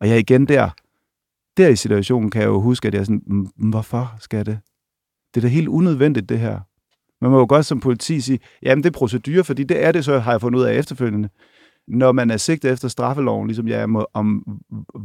og 0.00 0.08
jeg 0.08 0.14
er 0.14 0.18
igen 0.18 0.48
der. 0.48 0.70
Der 1.56 1.68
i 1.68 1.76
situationen 1.76 2.30
kan 2.30 2.40
jeg 2.40 2.48
jo 2.48 2.60
huske, 2.60 2.88
at 2.88 2.94
jeg 2.94 3.00
er 3.00 3.04
sådan, 3.04 3.48
hvorfor 3.56 4.14
skal 4.20 4.46
det? 4.46 4.58
Det 5.34 5.40
er 5.40 5.42
da 5.42 5.48
helt 5.48 5.68
unødvendigt, 5.68 6.28
det 6.28 6.38
her. 6.38 6.60
Man 7.20 7.30
må 7.30 7.38
jo 7.38 7.46
godt 7.48 7.66
som 7.66 7.80
politi 7.80 8.20
sige, 8.20 8.38
jamen 8.62 8.84
det 8.84 8.90
er 8.90 8.98
procedure, 8.98 9.44
fordi 9.44 9.64
det 9.64 9.84
er 9.84 9.92
det, 9.92 10.04
så 10.04 10.18
har 10.18 10.30
jeg 10.30 10.40
fundet 10.40 10.58
ud 10.58 10.64
af 10.64 10.78
efterfølgende. 10.78 11.28
Når 11.88 12.12
man 12.12 12.30
er 12.30 12.36
sigtet 12.36 12.72
efter 12.72 12.88
straffeloven, 12.88 13.46
ligesom 13.46 13.68
jeg 13.68 13.80
er 13.80 14.04
om 14.14 14.42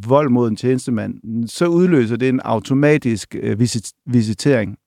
vold 0.07 0.29
mod 0.29 0.47
en 0.47 0.55
tjenestemand, 0.55 1.47
så 1.47 1.67
udløser 1.67 2.15
det 2.15 2.29
en 2.29 2.39
automatisk 2.39 3.35
øh, 3.39 3.59
visit- 3.59 4.01
visitering. 4.05 4.77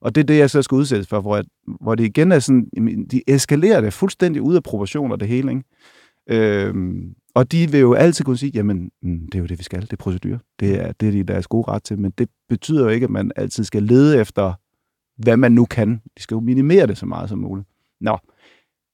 Og 0.00 0.14
det 0.14 0.20
er 0.20 0.26
det, 0.26 0.38
jeg 0.38 0.50
så 0.50 0.62
skal 0.62 0.76
udsættes 0.76 1.08
for, 1.08 1.20
hvor, 1.20 1.36
jeg, 1.36 1.44
hvor 1.80 1.94
det 1.94 2.04
igen 2.04 2.32
er 2.32 2.38
sådan, 2.38 2.66
de 3.10 3.22
eskalerer 3.26 3.80
det 3.80 3.92
fuldstændig 3.92 4.42
ud 4.42 4.54
af 4.54 4.62
proportioner, 4.62 5.16
det 5.16 5.28
hele. 5.28 5.50
Ikke? 5.50 5.64
Øhm, 6.66 7.14
og 7.34 7.52
de 7.52 7.70
vil 7.70 7.80
jo 7.80 7.94
altid 7.94 8.24
kunne 8.24 8.36
sige, 8.36 8.52
jamen, 8.54 8.90
mm, 9.02 9.20
det 9.26 9.34
er 9.34 9.38
jo 9.38 9.46
det, 9.46 9.58
vi 9.58 9.64
skal, 9.64 9.82
det 9.82 9.92
er 9.92 9.96
procedur. 9.96 10.38
Det 10.60 10.80
er 10.80 10.92
det, 10.92 11.08
er 11.08 11.12
de 11.12 11.22
deres 11.22 11.46
gode 11.46 11.68
ret 11.68 11.82
til, 11.82 11.98
men 11.98 12.10
det 12.18 12.28
betyder 12.48 12.82
jo 12.82 12.88
ikke, 12.88 13.04
at 13.04 13.10
man 13.10 13.32
altid 13.36 13.64
skal 13.64 13.82
lede 13.82 14.20
efter 14.20 14.54
hvad 15.16 15.36
man 15.36 15.52
nu 15.52 15.64
kan. 15.64 16.02
De 16.16 16.22
skal 16.22 16.34
jo 16.34 16.40
minimere 16.40 16.86
det 16.86 16.98
så 16.98 17.06
meget 17.06 17.28
som 17.28 17.38
muligt. 17.38 17.68
Nå, 18.00 18.18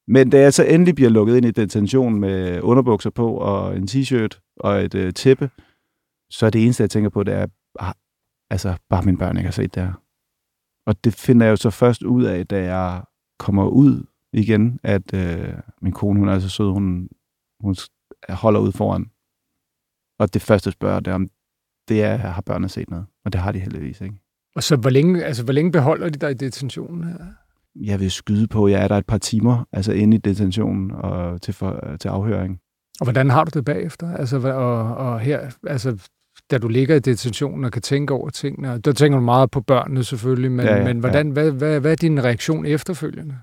men 0.08 0.30
da 0.30 0.40
jeg 0.40 0.54
så 0.54 0.64
endelig 0.64 0.94
bliver 0.94 1.10
lukket 1.10 1.36
ind 1.36 1.46
i 1.46 1.50
detention 1.50 2.20
med 2.20 2.60
underbukser 2.62 3.10
på 3.10 3.34
og 3.34 3.76
en 3.76 3.88
t-shirt 3.90 4.54
og 4.56 4.84
et 4.84 4.94
øh, 4.94 5.12
tæppe, 5.12 5.50
så 6.30 6.46
er 6.46 6.50
det 6.50 6.64
eneste, 6.64 6.82
jeg 6.82 6.90
tænker 6.90 7.10
på, 7.10 7.22
det 7.22 7.34
er, 7.34 7.46
ah, 7.78 7.92
altså, 8.50 8.76
bare 8.88 9.02
mine 9.02 9.18
børn 9.18 9.36
ikke 9.36 9.46
har 9.46 9.52
set 9.52 9.74
det 9.74 9.82
her. 9.82 9.92
Og 10.86 11.04
det 11.04 11.14
finder 11.14 11.46
jeg 11.46 11.50
jo 11.50 11.56
så 11.56 11.70
først 11.70 12.02
ud 12.02 12.24
af, 12.24 12.46
da 12.46 12.64
jeg 12.64 13.02
kommer 13.38 13.68
ud 13.68 14.06
igen, 14.32 14.80
at 14.82 15.14
øh, 15.14 15.54
min 15.82 15.92
kone, 15.92 16.18
hun 16.18 16.28
er 16.28 16.38
så 16.38 16.48
sød, 16.48 16.70
hun, 16.70 17.08
hun 17.60 17.74
holder 18.28 18.60
ud 18.60 18.72
foran. 18.72 19.06
Og 20.18 20.34
det 20.34 20.42
første 20.42 20.70
spørger, 20.70 21.00
det 21.00 21.10
er, 21.10 21.14
om 21.14 21.28
det 21.88 22.02
er, 22.02 22.16
har 22.16 22.42
børnene 22.42 22.68
set 22.68 22.90
noget. 22.90 23.06
Og 23.24 23.32
det 23.32 23.40
har 23.40 23.52
de 23.52 23.58
heldigvis 23.58 24.00
ikke. 24.00 24.14
Og 24.56 24.62
så 24.62 24.76
hvor 24.76 24.90
længe, 24.90 25.24
altså, 25.24 25.44
hvor 25.44 25.52
længe 25.52 25.72
beholder 25.72 26.08
de 26.08 26.18
dig 26.18 26.30
i 26.30 26.34
detentionen 26.34 27.04
her? 27.04 27.16
Jeg 27.74 28.00
vil 28.00 28.10
skyde 28.10 28.46
på, 28.46 28.64
at 28.64 28.72
jeg 28.72 28.82
er 28.84 28.88
der 28.88 28.96
et 28.96 29.06
par 29.06 29.18
timer, 29.18 29.64
altså 29.72 29.92
inde 29.92 30.16
i 30.16 30.20
detentionen 30.20 30.90
og 30.90 31.42
til, 31.42 31.54
for, 31.54 31.96
til 32.00 32.08
afhøring. 32.08 32.60
Og 33.00 33.04
hvordan 33.04 33.30
har 33.30 33.44
du 33.44 33.50
det 33.54 33.64
bagefter? 33.64 34.16
Altså, 34.16 34.36
og, 34.38 34.96
og 34.96 35.20
her, 35.20 35.50
altså, 35.66 36.08
da 36.50 36.58
du 36.58 36.68
ligger 36.68 36.96
i 36.96 36.98
detentionen 36.98 37.64
og 37.64 37.72
kan 37.72 37.82
tænke 37.82 38.14
over 38.14 38.30
tingene, 38.30 38.78
der 38.78 38.92
tænker 38.92 39.18
du 39.18 39.24
meget 39.24 39.50
på 39.50 39.60
børnene 39.60 40.04
selvfølgelig, 40.04 40.52
men, 40.52 40.66
ja, 40.66 40.76
ja, 40.76 40.84
men 40.84 40.98
hvordan, 40.98 41.26
ja. 41.26 41.32
hvad, 41.32 41.50
hvad, 41.50 41.80
hvad 41.80 41.92
er 41.92 41.96
din 41.96 42.24
reaktion 42.24 42.66
efterfølgende? 42.66 43.38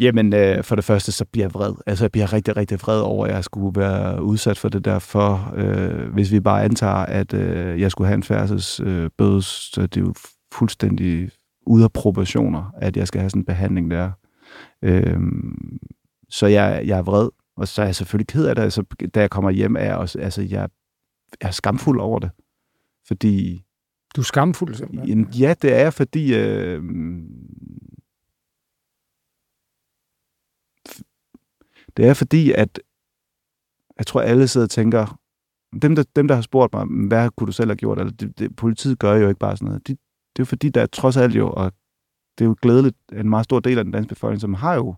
Jamen, 0.00 0.34
øh, 0.34 0.64
for 0.64 0.74
det 0.76 0.84
første, 0.84 1.12
så 1.12 1.24
bliver 1.24 1.44
jeg 1.44 1.54
vred. 1.54 1.74
Altså, 1.86 2.04
jeg 2.04 2.12
bliver 2.12 2.32
rigtig, 2.32 2.56
rigtig 2.56 2.80
vred 2.82 3.00
over, 3.00 3.26
at 3.26 3.34
jeg 3.34 3.44
skulle 3.44 3.80
være 3.80 4.22
udsat 4.22 4.58
for 4.58 4.68
det 4.68 4.84
der. 4.84 4.98
For 4.98 5.52
øh, 5.56 6.12
hvis 6.12 6.32
vi 6.32 6.40
bare 6.40 6.64
antager, 6.64 6.92
at 6.92 7.34
øh, 7.34 7.80
jeg 7.80 7.90
skulle 7.90 8.08
have 8.08 8.16
en 8.16 8.22
færdsels 8.22 8.80
øh, 8.80 9.10
bøde, 9.18 9.42
så 9.42 9.82
det 9.82 9.96
er 9.96 10.00
jo 10.00 10.14
fuldstændig 10.52 11.30
ude 11.66 11.84
af 11.84 11.92
proportioner, 11.92 12.72
at 12.76 12.96
jeg 12.96 13.08
skal 13.08 13.20
have 13.20 13.30
sådan 13.30 13.40
en 13.40 13.46
behandling 13.46 13.90
der. 13.90 14.10
Øh, 14.82 15.20
så 16.28 16.46
jeg, 16.46 16.82
jeg 16.86 16.98
er 16.98 17.02
vred, 17.02 17.28
og 17.56 17.68
så 17.68 17.82
er 17.82 17.86
jeg 17.86 17.94
selvfølgelig 17.94 18.26
ked 18.26 18.46
af 18.46 18.54
det. 18.54 18.62
Altså, 18.62 18.84
da 19.14 19.20
jeg 19.20 19.30
kommer 19.30 19.50
hjem, 19.50 19.76
er 19.76 19.84
jeg 19.84 19.96
også, 19.96 20.18
altså, 20.18 20.42
jeg, 20.42 20.68
jeg 21.40 21.48
er 21.48 21.50
skamfuld 21.50 22.00
over 22.00 22.18
det. 22.18 22.30
Fordi... 23.06 23.62
Du 24.16 24.20
er 24.20 24.24
skamfuld 24.24 24.74
simpelthen? 24.74 25.28
Ja, 25.38 25.54
det 25.62 25.72
er 25.72 25.80
jeg, 25.80 25.92
fordi... 25.92 26.34
Øh, 26.34 26.82
Det 31.96 32.06
er 32.06 32.14
fordi, 32.14 32.52
at 32.52 32.80
jeg 33.98 34.06
tror, 34.06 34.20
alle 34.20 34.48
sidder 34.48 34.66
og 34.66 34.70
tænker, 34.70 35.18
dem 35.82 35.96
der, 35.96 36.04
dem, 36.16 36.28
der 36.28 36.34
har 36.34 36.42
spurgt 36.42 36.72
mig, 36.72 36.86
hvad 37.08 37.30
kunne 37.30 37.46
du 37.46 37.52
selv 37.52 37.70
have 37.70 37.76
gjort? 37.76 37.98
Eller 37.98 38.12
det, 38.12 38.38
det, 38.38 38.56
politiet 38.56 38.98
gør 38.98 39.14
jo 39.14 39.28
ikke 39.28 39.38
bare 39.38 39.56
sådan 39.56 39.66
noget. 39.66 39.88
De, 39.88 39.92
det 39.92 40.38
er 40.38 40.40
jo 40.40 40.44
fordi, 40.44 40.68
der 40.68 40.82
er 40.82 40.86
trods 40.86 41.16
alt 41.16 41.36
jo, 41.36 41.50
og 41.50 41.72
det 42.38 42.44
er 42.44 42.48
jo 42.48 42.56
glædeligt, 42.62 42.96
en 43.12 43.30
meget 43.30 43.44
stor 43.44 43.60
del 43.60 43.78
af 43.78 43.84
den 43.84 43.92
danske 43.92 44.08
befolkning, 44.08 44.40
som 44.40 44.54
har 44.54 44.74
jo 44.74 44.94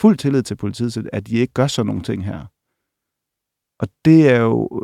fuld 0.00 0.16
tillid 0.16 0.42
til 0.42 0.56
politiet, 0.56 1.08
at 1.12 1.26
de 1.26 1.36
ikke 1.36 1.52
gør 1.52 1.66
sådan 1.66 1.86
nogle 1.86 2.02
ting 2.02 2.24
her. 2.24 2.46
Og 3.78 3.88
det 4.04 4.30
er 4.30 4.40
jo, 4.40 4.82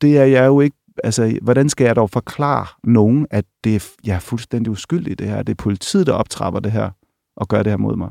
det 0.00 0.18
er 0.18 0.24
jeg 0.24 0.46
jo 0.46 0.60
ikke, 0.60 0.76
altså, 1.04 1.38
hvordan 1.42 1.68
skal 1.68 1.84
jeg 1.84 1.96
dog 1.96 2.10
forklare 2.10 2.66
nogen, 2.84 3.26
at 3.30 3.44
det 3.64 3.76
er, 3.76 3.88
jeg 4.04 4.14
er 4.14 4.20
fuldstændig 4.20 4.70
uskyldig 4.70 5.10
i 5.12 5.14
det 5.14 5.26
her, 5.28 5.42
det 5.42 5.52
er 5.52 5.62
politiet, 5.62 6.06
der 6.06 6.12
optrapper 6.12 6.60
det 6.60 6.72
her, 6.72 6.90
og 7.36 7.48
gør 7.48 7.62
det 7.62 7.72
her 7.72 7.76
mod 7.76 7.96
mig. 7.96 8.10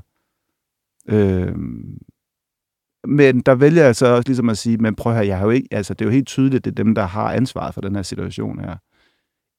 Øh, 1.10 1.56
men 3.08 3.42
der 3.42 3.56
vælger 3.56 3.84
jeg 3.84 3.96
så 3.96 4.08
også 4.08 4.30
ligesom 4.30 4.50
at 4.50 4.58
sige, 4.58 4.78
men 4.78 4.96
prøv 4.96 5.14
her, 5.14 5.22
jeg 5.22 5.38
har 5.38 5.46
jo 5.46 5.52
ikke, 5.52 5.68
altså 5.72 5.94
det 5.94 6.02
er 6.02 6.10
jo 6.10 6.14
helt 6.14 6.28
tydeligt, 6.28 6.66
det 6.66 6.72
er 6.72 6.84
dem, 6.84 6.96
der 6.96 7.04
har 7.04 7.34
ansvaret 7.34 7.74
for 7.74 7.82
den 7.82 7.96
her 7.96 8.02
situation 8.02 8.60
her. 8.60 8.76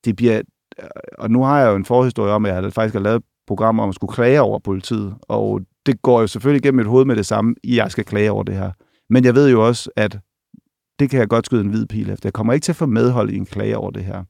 Det 0.04 0.16
bliver, 0.16 0.42
øh, 0.78 0.88
og 1.18 1.30
nu 1.30 1.42
har 1.42 1.61
jeg 1.61 1.70
jo 1.70 1.76
en 1.76 1.84
forhistorie 1.84 2.32
om, 2.32 2.46
at 2.46 2.64
jeg 2.64 2.72
faktisk 2.72 2.94
har 2.94 3.00
lavet 3.00 3.22
programmer 3.46 3.46
program 3.46 3.80
om 3.80 3.88
at 3.88 3.94
skulle 3.94 4.14
klage 4.14 4.40
over 4.40 4.58
politiet, 4.58 5.14
og 5.22 5.61
det 5.87 6.02
går 6.02 6.20
jo 6.20 6.26
selvfølgelig 6.26 6.62
gennem 6.62 6.76
mit 6.76 6.87
hoved 6.87 7.04
med 7.04 7.16
det 7.16 7.26
samme, 7.26 7.54
i 7.64 7.76
jeg 7.76 7.90
skal 7.90 8.04
klage 8.04 8.30
over 8.30 8.42
det 8.42 8.54
her. 8.54 8.72
Men 9.11 9.24
jeg 9.24 9.34
ved 9.34 9.50
jo 9.50 9.66
også, 9.66 9.90
at 9.96 10.18
det 10.98 11.11
kan 11.11 11.20
jeg 11.20 11.28
godt 11.28 11.46
skyde 11.46 11.61
en 11.61 11.68
hvid 11.68 11.87
pil 11.87 12.11
efter. 12.11 12.26
Jeg 12.26 12.32
kommer 12.32 12.52
ikke 12.52 12.64
til 12.64 12.72
at 12.72 12.76
få 12.76 12.87
medhold 12.87 13.30
i 13.30 13.37
en 13.37 13.46
klage 13.46 13.76
over 13.76 13.90
det 13.90 14.04
her. 14.04 14.24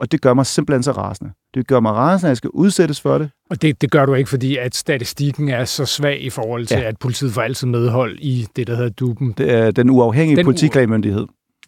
Og 0.00 0.12
det 0.12 0.20
gør 0.20 0.34
mig 0.34 0.46
simpelthen 0.46 0.82
så 0.82 0.92
rasende. 0.92 1.30
Det 1.54 1.66
gør 1.66 1.80
mig 1.80 1.92
rasende, 1.92 2.28
at 2.28 2.30
jeg 2.30 2.36
skal 2.36 2.50
udsættes 2.50 3.00
for 3.00 3.18
det. 3.18 3.30
Og 3.50 3.62
det, 3.62 3.80
det 3.80 3.90
gør 3.90 4.06
du 4.06 4.14
ikke, 4.14 4.30
fordi 4.30 4.56
at 4.56 4.74
statistikken 4.74 5.48
er 5.48 5.64
så 5.64 5.84
svag 5.86 6.22
i 6.22 6.30
forhold 6.30 6.66
til, 6.66 6.78
ja. 6.78 6.88
at 6.88 6.98
politiet 6.98 7.32
får 7.32 7.42
altid 7.42 7.66
medhold 7.66 8.18
i 8.20 8.46
det, 8.56 8.66
der 8.66 8.76
hedder 8.76 8.90
DUBEN. 8.90 9.34
Det 9.38 9.52
er 9.52 9.70
den 9.70 9.90
uafhængige 9.90 10.36
den 10.36 10.44
politiklagmyndighed, 10.44 11.26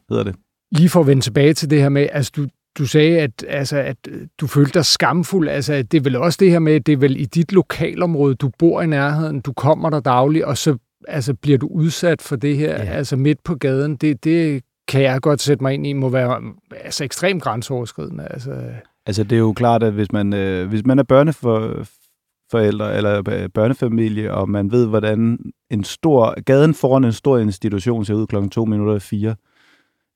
hedder 0.09 0.25
det. 0.25 0.35
Lige 0.73 0.89
for 0.89 1.01
at 1.01 1.07
vende 1.07 1.23
tilbage 1.23 1.55
til 1.55 1.71
det 1.71 1.81
her 1.81 1.89
med, 1.89 2.09
altså 2.13 2.33
du, 2.37 2.47
du 2.79 2.87
sagde, 2.87 3.21
at, 3.21 3.45
altså, 3.49 3.79
at 3.79 3.97
du 4.41 4.47
følte 4.47 4.73
dig 4.75 4.85
skamfuld. 4.85 5.49
Altså, 5.49 5.83
det 5.83 5.95
er 5.95 6.03
vel 6.03 6.17
også 6.17 6.37
det 6.41 6.51
her 6.51 6.59
med, 6.59 6.73
at 6.73 6.87
det 6.87 6.93
er 6.93 6.97
vel 6.97 7.21
i 7.21 7.25
dit 7.25 7.53
lokalområde, 7.53 8.35
du 8.35 8.51
bor 8.59 8.83
i 8.83 8.87
nærheden, 8.87 9.41
du 9.41 9.53
kommer 9.53 9.91
der 9.91 10.01
dagligt, 10.01 10.45
og 10.45 10.59
så 10.59 10.77
altså, 11.09 11.35
bliver 11.35 11.59
du 11.59 11.67
udsat 11.67 12.23
for 12.23 12.37
det 12.37 12.57
her, 12.57 12.85
ja. 12.85 12.91
altså 12.91 13.17
midt 13.17 13.45
på 13.45 13.55
gaden. 13.55 13.97
Det, 13.97 14.25
det 14.25 14.63
kan 14.91 15.03
jeg 15.03 15.21
godt 15.21 15.41
sætte 15.41 15.65
mig 15.65 15.75
ind 15.75 15.87
i, 15.87 15.93
må 15.93 16.09
være 16.09 16.37
øh, 16.43 16.51
altså, 16.85 17.05
ekstremt 17.05 17.43
grænseoverskridende. 17.43 18.27
Altså. 18.31 18.63
altså, 19.07 19.25
det 19.25 19.33
er 19.33 19.41
jo 19.41 19.53
klart, 19.53 19.83
at 19.83 19.93
hvis 19.93 20.13
man, 20.13 20.33
øh, 20.33 20.69
hvis 20.69 20.87
man 20.87 20.99
er 20.99 21.03
børneforældre 21.03 22.97
eller 22.97 23.23
øh, 23.29 23.49
børnefamilie, 23.49 24.35
og 24.35 24.49
man 24.49 24.73
ved, 24.73 24.87
hvordan 24.87 25.39
en 25.71 25.85
stor, 25.85 26.43
gaden 26.43 26.75
foran 26.75 27.05
en 27.05 27.13
stor 27.13 27.39
institution 27.39 28.05
ser 28.05 28.15
ud 28.15 28.27
klokken 28.27 28.51
2 28.51 28.65
minutter 28.65 28.95
og 28.95 29.03
4, 29.03 29.35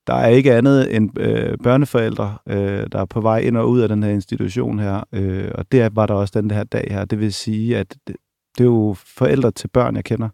der 0.07 0.15
er 0.15 0.29
ikke 0.29 0.55
andet 0.55 0.97
end 0.97 1.19
øh, 1.21 1.59
børneforældre, 1.63 2.39
øh, 2.49 2.87
der 2.93 3.01
er 3.01 3.05
på 3.05 3.21
vej 3.21 3.39
ind 3.39 3.57
og 3.57 3.71
ud 3.71 3.81
af 3.81 3.89
den 3.89 4.03
her 4.03 4.11
institution 4.11 4.79
her, 4.79 5.05
øh, 5.13 5.51
og 5.55 5.73
det 5.73 5.97
var 5.97 6.07
der 6.07 6.15
også 6.15 6.41
den 6.41 6.51
her 6.51 6.65
dag 6.65 6.87
her. 6.91 7.05
Det 7.05 7.21
vil 7.21 7.35
sige, 7.35 7.79
at 7.79 7.97
det, 8.07 8.17
det 8.59 8.65
er 8.65 8.69
jo 8.69 8.97
forældre 8.99 9.51
til 9.51 9.69
børn, 9.69 9.97
jeg 9.97 10.05
kender, 10.05 10.29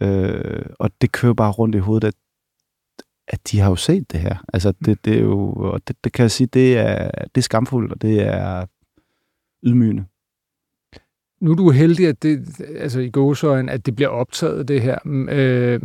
øh, 0.00 0.64
og 0.78 0.90
det 1.00 1.12
kører 1.12 1.34
bare 1.34 1.50
rundt 1.50 1.74
i 1.74 1.78
hovedet, 1.78 2.08
at, 2.08 2.14
at 3.32 3.50
de 3.50 3.58
har 3.58 3.68
jo 3.68 3.76
set 3.76 4.12
det 4.12 4.20
her. 4.20 4.36
Altså, 4.52 4.72
det, 4.84 5.04
det 5.04 5.16
er 5.16 5.20
jo, 5.20 5.52
og 5.52 5.80
det, 5.88 5.96
det 6.04 6.12
kan 6.12 6.22
jeg 6.22 6.30
sige, 6.30 6.46
det 6.46 6.78
er, 6.78 7.10
det 7.34 7.36
er 7.36 7.42
skamfuldt, 7.42 7.92
og 7.92 8.02
det 8.02 8.22
er 8.22 8.66
ydmygende. 9.64 10.04
Nu 11.40 11.50
er 11.50 11.54
du 11.54 11.70
heldig, 11.70 12.08
at 12.08 12.22
det, 12.22 12.60
altså 12.78 13.00
i 13.00 13.10
gåsøjen, 13.10 13.68
at 13.68 13.86
det 13.86 13.96
bliver 13.96 14.08
optaget, 14.08 14.68
det 14.68 14.82
her. 14.82 14.98
Øh, 15.30 15.82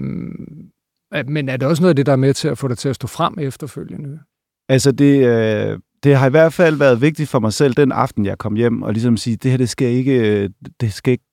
men 1.27 1.49
er 1.49 1.57
det 1.57 1.67
også 1.67 1.83
noget 1.83 1.89
af 1.89 1.95
det, 1.95 2.05
der 2.05 2.11
er 2.11 2.15
med 2.15 2.33
til 2.33 2.47
at 2.47 2.57
få 2.57 2.67
dig 2.67 2.77
til 2.77 2.89
at 2.89 2.95
stå 2.95 3.07
frem 3.07 3.35
efterfølgende? 3.39 4.19
Altså, 4.69 4.91
det, 4.91 5.25
øh, 5.27 5.79
det 6.03 6.15
har 6.15 6.27
i 6.27 6.29
hvert 6.29 6.53
fald 6.53 6.75
været 6.75 7.01
vigtigt 7.01 7.29
for 7.29 7.39
mig 7.39 7.53
selv 7.53 7.73
den 7.73 7.91
aften, 7.91 8.25
jeg 8.25 8.37
kom 8.37 8.55
hjem, 8.55 8.81
og 8.81 8.93
ligesom 8.93 9.17
sige, 9.17 9.35
det 9.35 9.51
her, 9.51 9.57
det 9.57 9.69
skal 9.69 9.87
ikke, 9.87 10.49
det 10.81 10.93
skal 10.93 11.11
ikke, 11.11 11.25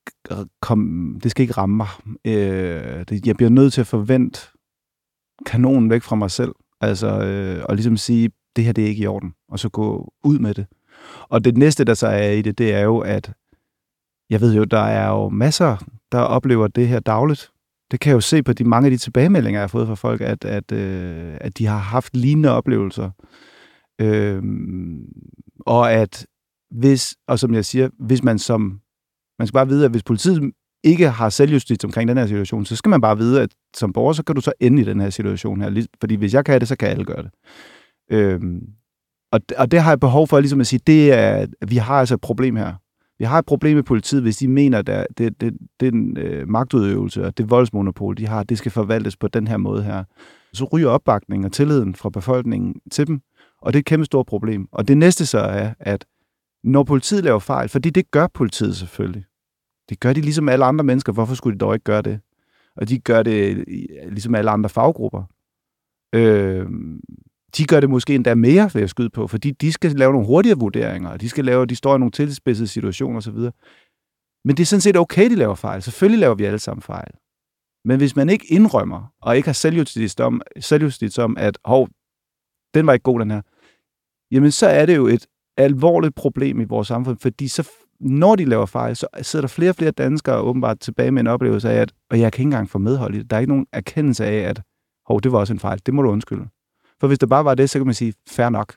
komme, 0.60 1.20
det 1.20 1.30
skal 1.30 1.42
ikke 1.42 1.54
ramme 1.54 1.76
mig. 1.76 1.88
Øh, 2.24 3.04
det, 3.08 3.26
jeg 3.26 3.36
bliver 3.36 3.50
nødt 3.50 3.72
til 3.72 3.80
at 3.80 3.86
forvente 3.86 4.40
kanonen 5.46 5.90
væk 5.90 6.02
fra 6.02 6.16
mig 6.16 6.30
selv. 6.30 6.52
Altså, 6.80 7.24
øh, 7.24 7.64
og 7.68 7.74
ligesom 7.74 7.96
sige, 7.96 8.30
det 8.56 8.64
her, 8.64 8.72
det 8.72 8.84
er 8.84 8.88
ikke 8.88 9.02
i 9.02 9.06
orden, 9.06 9.34
og 9.48 9.58
så 9.58 9.68
gå 9.68 10.12
ud 10.24 10.38
med 10.38 10.54
det. 10.54 10.66
Og 11.28 11.44
det 11.44 11.56
næste, 11.56 11.84
der 11.84 11.94
så 11.94 12.06
er 12.06 12.30
i 12.30 12.42
det, 12.42 12.58
det 12.58 12.74
er 12.74 12.80
jo, 12.80 12.98
at 12.98 13.32
jeg 14.30 14.40
ved 14.40 14.54
jo, 14.54 14.64
der 14.64 14.78
er 14.78 15.08
jo 15.08 15.28
masser, 15.28 15.76
der 16.12 16.18
oplever 16.18 16.68
det 16.68 16.88
her 16.88 17.00
dagligt. 17.00 17.50
Det 17.90 18.00
kan 18.00 18.10
jeg 18.10 18.14
jo 18.14 18.20
se 18.20 18.42
på 18.42 18.52
de 18.52 18.64
mange 18.64 18.86
af 18.86 18.90
de 18.90 18.96
tilbagemeldinger, 18.96 19.60
jeg 19.60 19.62
har 19.62 19.68
fået 19.68 19.86
fra 19.86 19.94
folk, 19.94 20.20
at, 20.20 20.44
at, 20.44 20.72
øh, 20.72 21.36
at 21.40 21.58
de 21.58 21.66
har 21.66 21.78
haft 21.78 22.16
lignende 22.16 22.50
oplevelser. 22.50 23.10
Øh, 24.00 24.42
og 25.60 25.92
at 25.92 26.26
hvis, 26.70 27.16
og 27.28 27.38
som 27.38 27.54
jeg 27.54 27.64
siger, 27.64 27.88
hvis 27.98 28.22
man 28.22 28.38
som, 28.38 28.80
man 29.38 29.48
skal 29.48 29.54
bare 29.54 29.68
vide, 29.68 29.84
at 29.84 29.90
hvis 29.90 30.02
politiet 30.02 30.52
ikke 30.84 31.10
har 31.10 31.28
selvjustits 31.28 31.84
omkring 31.84 32.08
den 32.08 32.18
her 32.18 32.26
situation, 32.26 32.64
så 32.64 32.76
skal 32.76 32.88
man 32.90 33.00
bare 33.00 33.18
vide, 33.18 33.42
at 33.42 33.50
som 33.76 33.92
borger, 33.92 34.12
så 34.12 34.22
kan 34.22 34.34
du 34.34 34.40
så 34.40 34.52
ende 34.60 34.82
i 34.82 34.84
den 34.84 35.00
her 35.00 35.10
situation 35.10 35.60
her. 35.60 35.86
Fordi 36.00 36.14
hvis 36.14 36.34
jeg 36.34 36.44
kan 36.44 36.60
det, 36.60 36.68
så 36.68 36.76
kan 36.76 36.88
alle 36.88 37.04
gøre 37.04 37.22
det. 37.22 37.30
Øhm, 38.10 38.60
og, 39.32 39.40
og 39.58 39.70
det 39.70 39.80
har 39.80 39.90
jeg 39.90 40.00
behov 40.00 40.28
for 40.28 40.40
ligesom 40.40 40.60
at 40.60 40.66
sige, 40.66 40.80
det 40.86 41.12
er, 41.12 41.46
at 41.60 41.70
vi 41.70 41.76
har 41.76 41.94
altså 41.94 42.14
et 42.14 42.20
problem 42.20 42.56
her. 42.56 42.72
Vi 43.18 43.24
har 43.24 43.38
et 43.38 43.46
problem 43.46 43.74
med 43.76 43.82
politiet, 43.82 44.22
hvis 44.22 44.36
de 44.36 44.48
mener, 44.48 44.78
at 44.78 44.86
det, 44.86 45.06
det, 45.18 45.40
det, 45.40 45.54
den 45.80 46.16
øh, 46.16 46.48
magtudøvelse 46.48 47.26
og 47.26 47.38
det 47.38 47.50
voldsmonopol, 47.50 48.16
de 48.16 48.26
har, 48.26 48.42
det 48.42 48.58
skal 48.58 48.72
forvaltes 48.72 49.16
på 49.16 49.28
den 49.28 49.46
her 49.46 49.56
måde 49.56 49.82
her. 49.82 50.04
Så 50.52 50.64
ryger 50.64 50.88
opbakningen 50.88 51.44
og 51.44 51.52
tilliden 51.52 51.94
fra 51.94 52.10
befolkningen 52.10 52.74
til 52.90 53.06
dem, 53.06 53.20
og 53.62 53.72
det 53.72 53.78
er 53.78 53.80
et 53.80 53.86
kæmpe 53.86 54.04
stort 54.04 54.26
problem. 54.26 54.68
Og 54.72 54.88
det 54.88 54.98
næste 54.98 55.26
så 55.26 55.38
er, 55.38 55.74
at 55.80 56.04
når 56.64 56.82
politiet 56.82 57.24
laver 57.24 57.38
fejl, 57.38 57.68
fordi 57.68 57.90
det 57.90 58.10
gør 58.10 58.26
politiet 58.34 58.76
selvfølgelig, 58.76 59.24
det 59.88 60.00
gør 60.00 60.12
de 60.12 60.20
ligesom 60.20 60.48
alle 60.48 60.64
andre 60.64 60.84
mennesker, 60.84 61.12
hvorfor 61.12 61.34
skulle 61.34 61.54
de 61.54 61.60
dog 61.60 61.74
ikke 61.74 61.84
gøre 61.84 62.02
det? 62.02 62.20
Og 62.76 62.88
de 62.88 62.98
gør 62.98 63.22
det 63.22 63.64
ligesom 64.08 64.34
alle 64.34 64.50
andre 64.50 64.68
faggrupper. 64.68 65.22
Øh, 66.14 66.66
de 67.56 67.64
gør 67.64 67.80
det 67.80 67.90
måske 67.90 68.14
endda 68.14 68.34
mere, 68.34 68.70
vil 68.72 68.80
jeg 68.80 68.90
skyde 68.90 69.10
på, 69.10 69.26
fordi 69.26 69.50
de 69.50 69.72
skal 69.72 69.90
lave 69.90 70.12
nogle 70.12 70.26
hurtigere 70.26 70.58
vurderinger, 70.58 71.10
og 71.10 71.20
de 71.20 71.28
skal 71.28 71.44
lave, 71.44 71.66
de 71.66 71.76
står 71.76 71.96
i 71.96 71.98
nogle 71.98 72.12
tilspidsede 72.12 72.68
situationer 72.68 73.16
osv. 73.16 73.38
Men 74.44 74.56
det 74.56 74.60
er 74.60 74.66
sådan 74.66 74.80
set 74.80 74.96
okay, 74.96 75.30
de 75.30 75.34
laver 75.34 75.54
fejl. 75.54 75.82
Selvfølgelig 75.82 76.20
laver 76.20 76.34
vi 76.34 76.44
alle 76.44 76.58
sammen 76.58 76.82
fejl. 76.82 77.10
Men 77.84 77.96
hvis 77.98 78.16
man 78.16 78.28
ikke 78.28 78.46
indrømmer, 78.48 79.12
og 79.22 79.36
ikke 79.36 79.48
har 79.48 79.52
selvjustits 79.52 80.20
om, 80.20 80.42
selvjustits 80.60 81.18
om 81.18 81.36
at 81.36 81.58
hov, 81.64 81.88
den 82.74 82.86
var 82.86 82.92
ikke 82.92 83.02
god, 83.02 83.20
den 83.20 83.30
her, 83.30 83.42
jamen 84.30 84.50
så 84.50 84.66
er 84.66 84.86
det 84.86 84.96
jo 84.96 85.06
et 85.06 85.26
alvorligt 85.56 86.14
problem 86.14 86.60
i 86.60 86.64
vores 86.64 86.88
samfund, 86.88 87.18
fordi 87.18 87.48
så, 87.48 87.70
når 88.04 88.36
de 88.36 88.44
laver 88.44 88.66
fejl, 88.66 88.96
så 88.96 89.06
sidder 89.22 89.42
der 89.42 89.48
flere 89.48 89.70
og 89.70 89.76
flere 89.76 89.90
danskere 89.90 90.40
åbenbart 90.40 90.80
tilbage 90.80 91.10
med 91.10 91.20
en 91.20 91.26
oplevelse 91.26 91.70
af, 91.70 91.80
at 91.80 91.92
og 92.10 92.20
jeg 92.20 92.32
kan 92.32 92.42
ikke 92.42 92.46
engang 92.46 92.70
få 92.70 92.78
medhold 92.78 93.14
i 93.14 93.18
det. 93.18 93.30
Der 93.30 93.36
er 93.36 93.40
ikke 93.40 93.52
nogen 93.52 93.66
erkendelse 93.72 94.24
af, 94.24 94.48
at 94.48 94.62
hov, 95.06 95.20
det 95.20 95.32
var 95.32 95.38
også 95.38 95.52
en 95.52 95.58
fejl. 95.58 95.80
Det 95.86 95.94
må 95.94 96.02
du 96.02 96.10
undskylde. 96.10 96.46
For 97.00 97.06
hvis 97.06 97.18
der 97.18 97.26
bare 97.26 97.44
var 97.44 97.54
det, 97.54 97.70
så 97.70 97.78
kan 97.78 97.86
man 97.86 97.94
sige, 97.94 98.14
fair 98.28 98.48
nok. 98.48 98.74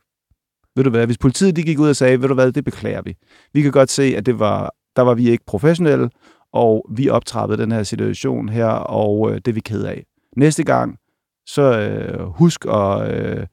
Ved 0.75 0.83
du 0.83 0.89
hvad, 0.89 1.05
hvis 1.05 1.17
politiet 1.17 1.55
de 1.55 1.63
gik 1.63 1.79
ud 1.79 1.89
og 1.89 1.95
sagde, 1.95 2.21
ved 2.21 2.27
du 2.27 2.33
hvad, 2.33 2.51
det 2.51 2.65
beklager 2.65 3.01
vi. 3.01 3.15
Vi 3.53 3.61
kan 3.61 3.71
godt 3.71 3.89
se, 3.89 4.03
at 4.17 4.25
det 4.25 4.39
var, 4.39 4.73
der 4.95 5.01
var 5.01 5.13
vi 5.13 5.29
ikke 5.29 5.45
professionelle, 5.45 6.09
og 6.53 6.85
vi 6.89 7.09
optrappede 7.09 7.61
den 7.61 7.71
her 7.71 7.83
situation 7.83 8.49
her, 8.49 8.67
og 8.67 9.31
øh, 9.31 9.35
det 9.35 9.47
er 9.47 9.53
vi 9.53 9.59
ked 9.59 9.83
af. 9.83 10.05
Næste 10.37 10.63
gang, 10.63 10.97
så 11.45 11.79
øh, 11.79 12.19
husk 12.27 12.65
at 12.65 13.15
øh, 13.15 13.45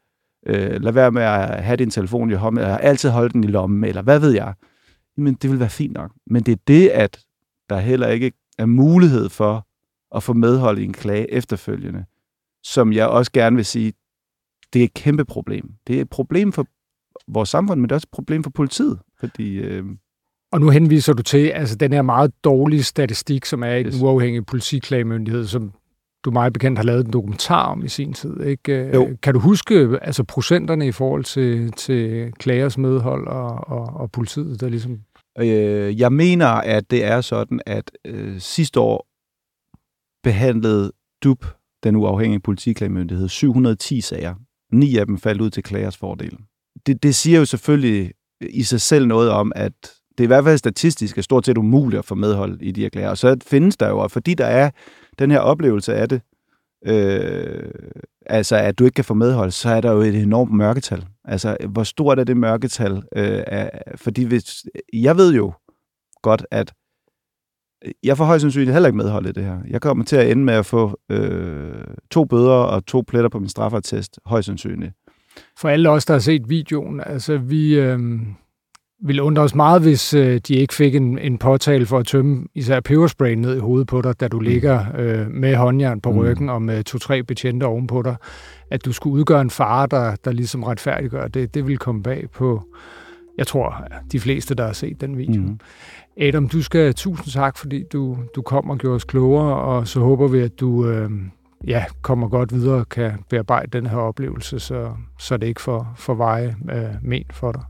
øh, 0.47 0.83
lade 0.83 0.95
være 0.95 1.13
med 1.13 1.23
at 1.23 1.65
have 1.65 1.77
din 1.77 1.91
telefon 1.91 2.31
i 2.31 2.35
hånden, 2.35 2.61
eller 2.61 2.77
altid 2.77 3.11
holde 3.11 3.33
den 3.33 3.45
i 3.45 3.47
lommen, 3.47 3.85
eller 3.85 4.03
hvad 4.03 4.21
ved 4.21 4.31
jeg. 4.31 4.55
Jamen, 5.19 5.35
det 5.35 5.51
vil 5.51 5.61
være 5.61 5.71
fint 5.71 5.93
nok. 5.93 6.13
Men 6.27 6.43
det 6.43 6.53
er 6.53 6.63
det, 6.67 6.89
at 6.89 7.25
der 7.71 7.79
heller 7.79 8.09
ikke 8.09 8.33
er 8.59 8.67
mulighed 8.67 9.29
for 9.29 9.67
at 10.17 10.23
få 10.23 10.33
medhold 10.33 10.79
i 10.79 10.85
en 10.85 10.93
klage 10.93 11.33
efterfølgende, 11.33 12.05
som 12.63 12.93
jeg 12.93 13.09
også 13.09 13.33
gerne 13.33 13.57
vil 13.57 13.65
sige, 13.65 13.93
det 14.73 14.81
er 14.81 14.85
et 14.85 14.95
kæmpe 14.95 15.25
problem. 15.25 15.71
Det 15.87 15.97
er 15.97 16.01
et 16.01 16.11
problem 16.11 16.53
for 16.53 16.67
vores 17.29 17.49
samfund, 17.49 17.81
men 17.81 17.89
det 17.89 17.93
er 17.93 17.97
også 17.97 18.07
et 18.07 18.17
problem 18.17 18.43
for 18.43 18.51
politiet. 18.51 18.99
Fordi, 19.21 19.55
øh... 19.55 19.85
Og 20.53 20.61
nu 20.61 20.71
henviser 20.71 21.13
du 21.13 21.23
til 21.23 21.49
altså, 21.49 21.77
den 21.77 21.93
her 21.93 22.03
meget 22.03 22.45
dårlige 22.45 22.83
statistik, 22.83 23.45
som 23.45 23.63
er 23.63 23.75
i 23.75 23.85
yes. 23.85 23.95
den 23.95 24.05
uafhængige 24.05 24.45
politiklagemyndighed, 24.45 25.47
som 25.47 25.73
du 26.25 26.31
meget 26.31 26.53
bekendt 26.53 26.79
har 26.79 26.85
lavet 26.85 27.07
en 27.07 27.13
dokumentar 27.13 27.67
om 27.67 27.85
i 27.85 27.89
sin 27.89 28.13
tid. 28.13 28.41
Ikke? 28.41 28.91
Jo. 28.95 29.17
Kan 29.23 29.35
du 29.35 29.41
huske 29.41 29.99
altså, 30.03 30.25
procenterne 30.25 30.87
i 30.87 30.93
forhold 30.93 31.25
til, 31.25 31.73
til 31.73 32.33
klagers 32.33 32.79
medhold 32.79 33.27
og, 33.27 33.69
og, 33.69 34.01
og 34.01 34.11
politiet, 34.11 34.61
der 34.61 34.69
ligesom... 34.69 35.01
Øh, 35.39 36.01
jeg 36.01 36.13
mener, 36.13 36.47
at 36.47 36.91
det 36.91 37.05
er 37.05 37.21
sådan, 37.21 37.61
at 37.67 37.91
øh, 38.05 38.41
sidste 38.41 38.81
år 38.81 39.07
behandlede 40.23 40.93
DUP, 41.25 41.47
den 41.85 41.97
uafhængige 41.97 42.41
politiklagemyndighed, 42.41 43.29
710 43.29 44.01
sager. 44.01 44.35
Ni 44.73 44.97
af 44.97 45.07
dem 45.07 45.19
faldt 45.19 45.41
ud 45.41 45.51
til 45.51 45.63
klagers 45.63 45.97
fordel. 45.97 46.39
Det, 46.87 47.03
det 47.03 47.15
siger 47.15 47.39
jo 47.39 47.45
selvfølgelig 47.45 48.13
i 48.41 48.63
sig 48.63 48.81
selv 48.81 49.07
noget 49.07 49.31
om, 49.31 49.53
at 49.55 49.73
det 50.19 50.25
er 50.25 50.27
i 50.27 50.27
hvert 50.27 50.45
fald 50.45 50.59
statistisk 50.59 51.19
er 51.19 51.23
stort 51.23 51.47
set 51.47 51.59
umuligt 51.59 51.99
at 51.99 52.05
få 52.05 52.15
medhold 52.15 52.63
i 52.63 52.71
de 52.71 52.85
erklæringer. 52.85 53.11
Og 53.11 53.19
så 53.19 53.37
findes 53.47 53.77
der 53.77 53.89
jo, 53.89 53.99
og 53.99 54.11
fordi 54.11 54.35
der 54.35 54.47
er 54.47 54.71
den 55.19 55.31
her 55.31 55.39
oplevelse 55.39 55.95
af 55.95 56.09
det, 56.09 56.21
øh, 56.87 57.71
altså 58.27 58.57
at 58.57 58.79
du 58.79 58.85
ikke 58.85 58.95
kan 58.95 59.05
få 59.05 59.15
medhold, 59.15 59.51
så 59.51 59.69
er 59.69 59.81
der 59.81 59.93
jo 59.93 60.01
et 60.01 60.15
enormt 60.15 60.53
mørketal. 60.53 61.05
Altså, 61.25 61.57
hvor 61.69 61.83
stort 61.83 62.19
er 62.19 62.25
det 62.25 62.37
mørketal? 62.37 62.93
Øh, 62.93 63.43
er, 63.47 63.71
fordi 63.97 64.25
hvis, 64.25 64.65
jeg 64.93 65.17
ved 65.17 65.35
jo 65.35 65.53
godt, 66.23 66.47
at 66.51 66.73
jeg 68.03 68.17
får 68.17 68.25
højst 68.25 68.41
sandsynligt 68.41 68.73
heller 68.73 68.89
ikke 68.89 68.97
medhold 68.97 69.27
i 69.27 69.33
det 69.33 69.45
her. 69.45 69.59
Jeg 69.69 69.81
kommer 69.81 70.05
til 70.05 70.17
at 70.17 70.31
ende 70.31 70.45
med 70.45 70.55
at 70.55 70.67
få 70.67 70.99
øh, 71.11 71.85
to 72.11 72.25
bøder 72.25 72.51
og 72.51 72.87
to 72.87 73.05
pletter 73.09 73.29
på 73.29 73.39
min 73.39 73.49
straffertest, 73.49 74.21
højst 74.27 74.47
sandsynligt. 74.47 74.93
For 75.59 75.69
alle 75.69 75.91
os, 75.91 76.05
der 76.05 76.15
har 76.15 76.19
set 76.19 76.49
videoen, 76.49 77.01
altså 77.01 77.39
vi 77.39 77.79
øh, 77.79 77.99
ville 79.03 79.23
undre 79.23 79.43
os 79.43 79.55
meget, 79.55 79.83
hvis 79.83 80.15
øh, 80.15 80.41
de 80.49 80.55
ikke 80.55 80.75
fik 80.75 80.95
en, 80.95 81.19
en 81.19 81.39
påtale 81.39 81.87
for 81.87 81.99
at 81.99 82.07
tømme 82.07 82.47
især 82.55 82.81
peberspray 82.81 83.35
ned 83.35 83.57
i 83.57 83.61
hovedet 83.61 83.89
på 83.89 84.03
dig, 84.03 84.21
da 84.21 84.29
du 84.29 84.39
mm. 84.39 84.45
ligger 84.45 84.85
øh, 84.99 85.31
med 85.31 85.57
håndjern 85.57 86.01
på 86.01 86.13
mm. 86.13 86.19
ryggen 86.19 86.49
og 86.49 86.63
med 86.63 86.85
to-tre 86.85 87.23
betjente 87.23 87.65
ovenpå 87.65 88.03
dig. 88.03 88.17
At 88.71 88.85
du 88.85 88.93
skulle 88.93 89.15
udgøre 89.15 89.41
en 89.41 89.51
fare, 89.51 89.87
der, 89.91 90.17
der 90.25 90.33
ligesom 90.33 90.63
retfærdiggør 90.63 91.29
det, 91.29 91.55
det 91.55 91.67
vil 91.67 91.79
komme 91.79 92.03
bag 92.03 92.31
på, 92.31 92.63
jeg 93.39 93.47
tror, 93.47 93.85
de 94.13 94.21
fleste, 94.21 94.55
der 94.55 94.67
har 94.67 94.73
set 94.73 95.01
den 95.01 95.19
video. 95.19 95.43
Mm. 95.43 95.59
Adam, 96.21 96.49
du 96.49 96.63
skal 96.63 96.95
tusind 96.95 97.33
tak, 97.33 97.59
fordi 97.59 97.85
du, 97.93 98.19
du 98.37 98.43
kom 98.43 98.71
og 98.71 98.79
gjorde 98.79 98.97
os 98.97 99.05
klogere, 99.05 99.57
og 99.57 99.89
så 99.89 100.01
håber 100.01 100.29
vi, 100.29 100.39
at 100.39 100.61
du 100.61 100.87
øh, 100.87 101.11
ja, 101.67 101.85
kommer 102.03 102.29
godt 102.29 102.55
videre 102.55 102.75
og 102.75 102.89
kan 102.89 103.13
bearbejde 103.31 103.79
den 103.79 103.87
her 103.87 103.99
oplevelse, 103.99 104.59
så, 104.59 104.91
så 105.19 105.37
det 105.37 105.47
ikke 105.47 105.61
får, 105.61 105.93
for 105.97 106.15
veje 106.15 106.57
øh, 106.73 106.85
men 107.03 107.25
for 107.31 107.53
dig. 107.53 107.63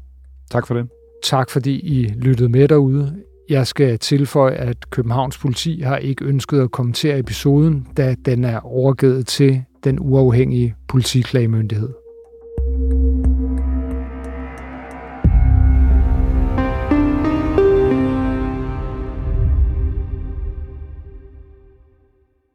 Tak 0.51 0.67
for 0.67 0.75
det. 0.75 0.89
Tak 1.25 1.51
fordi 1.51 1.81
I 1.81 2.07
lyttede 2.07 2.49
med 2.49 2.69
derude. 2.69 3.17
Jeg 3.49 3.67
skal 3.67 3.99
tilføje, 3.99 4.55
at 4.55 4.91
Københavns 4.91 5.39
politi 5.39 5.81
har 5.81 5.97
ikke 5.97 6.25
ønsket 6.25 6.61
at 6.61 6.71
kommentere 6.71 7.19
episoden, 7.19 7.87
da 7.97 8.15
den 8.25 8.45
er 8.45 8.61
overgivet 8.61 9.27
til 9.27 9.63
den 9.85 9.99
uafhængige 10.01 10.75
politiklagemyndighed. 10.89 12.04